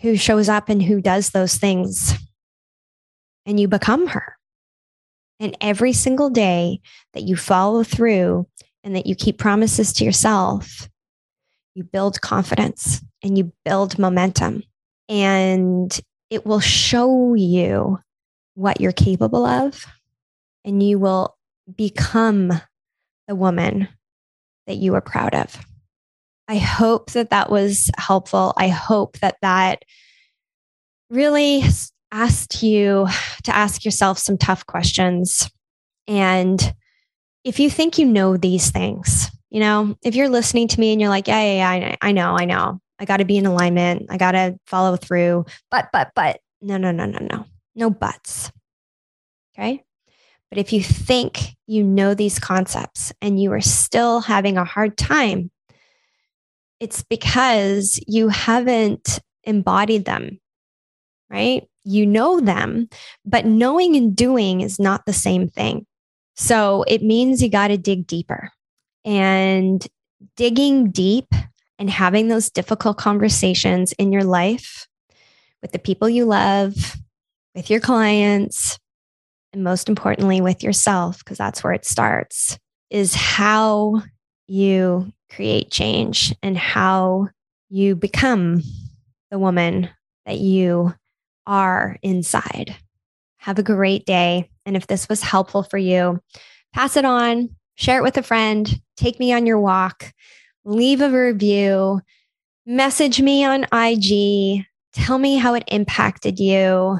who 0.00 0.16
shows 0.16 0.48
up 0.48 0.68
and 0.68 0.82
who 0.82 1.00
does 1.00 1.30
those 1.30 1.56
things 1.56 2.14
and 3.44 3.58
you 3.58 3.68
become 3.68 4.06
her. 4.06 4.36
And 5.40 5.56
every 5.60 5.92
single 5.92 6.30
day 6.30 6.80
that 7.14 7.22
you 7.22 7.34
follow 7.34 7.82
through 7.82 8.46
and 8.84 8.94
that 8.94 9.06
you 9.06 9.14
keep 9.14 9.38
promises 9.38 9.92
to 9.94 10.04
yourself, 10.04 10.88
you 11.74 11.82
build 11.82 12.20
confidence 12.20 13.02
and 13.22 13.36
you 13.36 13.52
build 13.64 13.98
momentum 13.98 14.62
and 15.08 16.00
it 16.30 16.46
will 16.46 16.60
show 16.60 17.34
you 17.34 17.98
what 18.54 18.80
you're 18.80 18.92
capable 18.92 19.44
of 19.44 19.84
and 20.64 20.82
you 20.82 20.98
will 20.98 21.36
become 21.76 22.52
the 23.28 23.34
woman 23.34 23.88
that 24.66 24.76
you 24.76 24.94
are 24.94 25.00
proud 25.00 25.34
of. 25.34 25.58
I 26.48 26.58
hope 26.58 27.12
that 27.12 27.30
that 27.30 27.50
was 27.50 27.90
helpful. 27.96 28.52
I 28.56 28.68
hope 28.68 29.18
that 29.20 29.36
that 29.42 29.84
really 31.10 31.62
asked 32.12 32.62
you 32.62 33.06
to 33.44 33.54
ask 33.54 33.84
yourself 33.84 34.18
some 34.18 34.36
tough 34.36 34.66
questions. 34.66 35.48
And 36.06 36.74
if 37.44 37.60
you 37.60 37.70
think 37.70 37.98
you 37.98 38.06
know 38.06 38.36
these 38.36 38.70
things, 38.70 39.30
you 39.50 39.60
know, 39.60 39.96
if 40.02 40.14
you're 40.14 40.28
listening 40.28 40.68
to 40.68 40.80
me 40.80 40.92
and 40.92 41.00
you're 41.00 41.10
like, 41.10 41.28
yeah, 41.28 41.42
yeah, 41.42 41.74
yeah, 41.74 41.96
I 42.00 42.12
know, 42.12 42.36
I 42.36 42.44
know, 42.44 42.80
I 43.00 43.06
got 43.06 43.16
to 43.16 43.24
be 43.24 43.38
in 43.38 43.46
alignment, 43.46 44.06
I 44.10 44.18
got 44.18 44.32
to 44.32 44.58
follow 44.66 44.96
through, 44.96 45.46
but, 45.70 45.88
but, 45.92 46.12
but, 46.14 46.40
no, 46.60 46.76
no, 46.76 46.92
no, 46.92 47.06
no, 47.06 47.18
no, 47.18 47.46
no 47.74 47.90
buts. 47.90 48.52
Okay. 49.54 49.82
But 50.50 50.58
if 50.58 50.72
you 50.72 50.82
think 50.82 51.56
you 51.66 51.82
know 51.82 52.12
these 52.12 52.38
concepts 52.38 53.12
and 53.22 53.40
you 53.40 53.52
are 53.52 53.60
still 53.60 54.20
having 54.20 54.58
a 54.58 54.64
hard 54.64 54.96
time, 54.96 55.50
it's 56.80 57.02
because 57.02 58.00
you 58.06 58.28
haven't 58.28 59.20
embodied 59.44 60.04
them, 60.04 60.40
right? 61.30 61.66
You 61.84 62.04
know 62.04 62.40
them, 62.40 62.88
but 63.24 63.46
knowing 63.46 63.96
and 63.96 64.14
doing 64.14 64.60
is 64.60 64.78
not 64.78 65.06
the 65.06 65.12
same 65.12 65.48
thing. 65.48 65.86
So 66.36 66.84
it 66.88 67.02
means 67.02 67.42
you 67.42 67.48
got 67.48 67.68
to 67.68 67.78
dig 67.78 68.06
deeper. 68.06 68.50
And 69.04 69.86
digging 70.36 70.90
deep 70.90 71.32
and 71.80 71.88
having 71.90 72.28
those 72.28 72.50
difficult 72.50 72.98
conversations 72.98 73.92
in 73.94 74.12
your 74.12 74.22
life 74.22 74.86
with 75.62 75.72
the 75.72 75.78
people 75.78 76.08
you 76.08 76.26
love, 76.26 76.96
with 77.54 77.70
your 77.70 77.80
clients, 77.80 78.78
and 79.52 79.64
most 79.64 79.88
importantly 79.88 80.40
with 80.40 80.62
yourself, 80.62 81.18
because 81.18 81.38
that's 81.38 81.64
where 81.64 81.72
it 81.72 81.86
starts, 81.86 82.58
is 82.90 83.14
how 83.14 84.02
you 84.46 85.10
create 85.30 85.70
change 85.70 86.34
and 86.42 86.56
how 86.56 87.28
you 87.70 87.96
become 87.96 88.62
the 89.30 89.38
woman 89.38 89.88
that 90.26 90.38
you 90.38 90.94
are 91.46 91.96
inside. 92.02 92.76
Have 93.38 93.58
a 93.58 93.62
great 93.62 94.04
day. 94.04 94.50
And 94.66 94.76
if 94.76 94.86
this 94.86 95.08
was 95.08 95.22
helpful 95.22 95.62
for 95.62 95.78
you, 95.78 96.20
pass 96.74 96.96
it 96.96 97.06
on, 97.06 97.48
share 97.76 97.98
it 97.98 98.02
with 98.02 98.18
a 98.18 98.22
friend, 98.22 98.70
take 98.96 99.18
me 99.18 99.32
on 99.32 99.46
your 99.46 99.58
walk, 99.58 100.12
leave 100.64 101.00
a 101.00 101.10
review, 101.10 102.00
message 102.66 103.20
me 103.20 103.44
on 103.44 103.66
IG, 103.72 104.64
tell 104.92 105.18
me 105.18 105.36
how 105.36 105.54
it 105.54 105.64
impacted 105.68 106.38
you, 106.38 106.98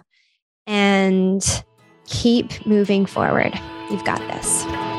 and 0.66 1.64
keep 2.06 2.66
moving 2.66 3.06
forward. 3.06 3.58
You've 3.90 4.04
got 4.04 4.18
this. 4.28 4.89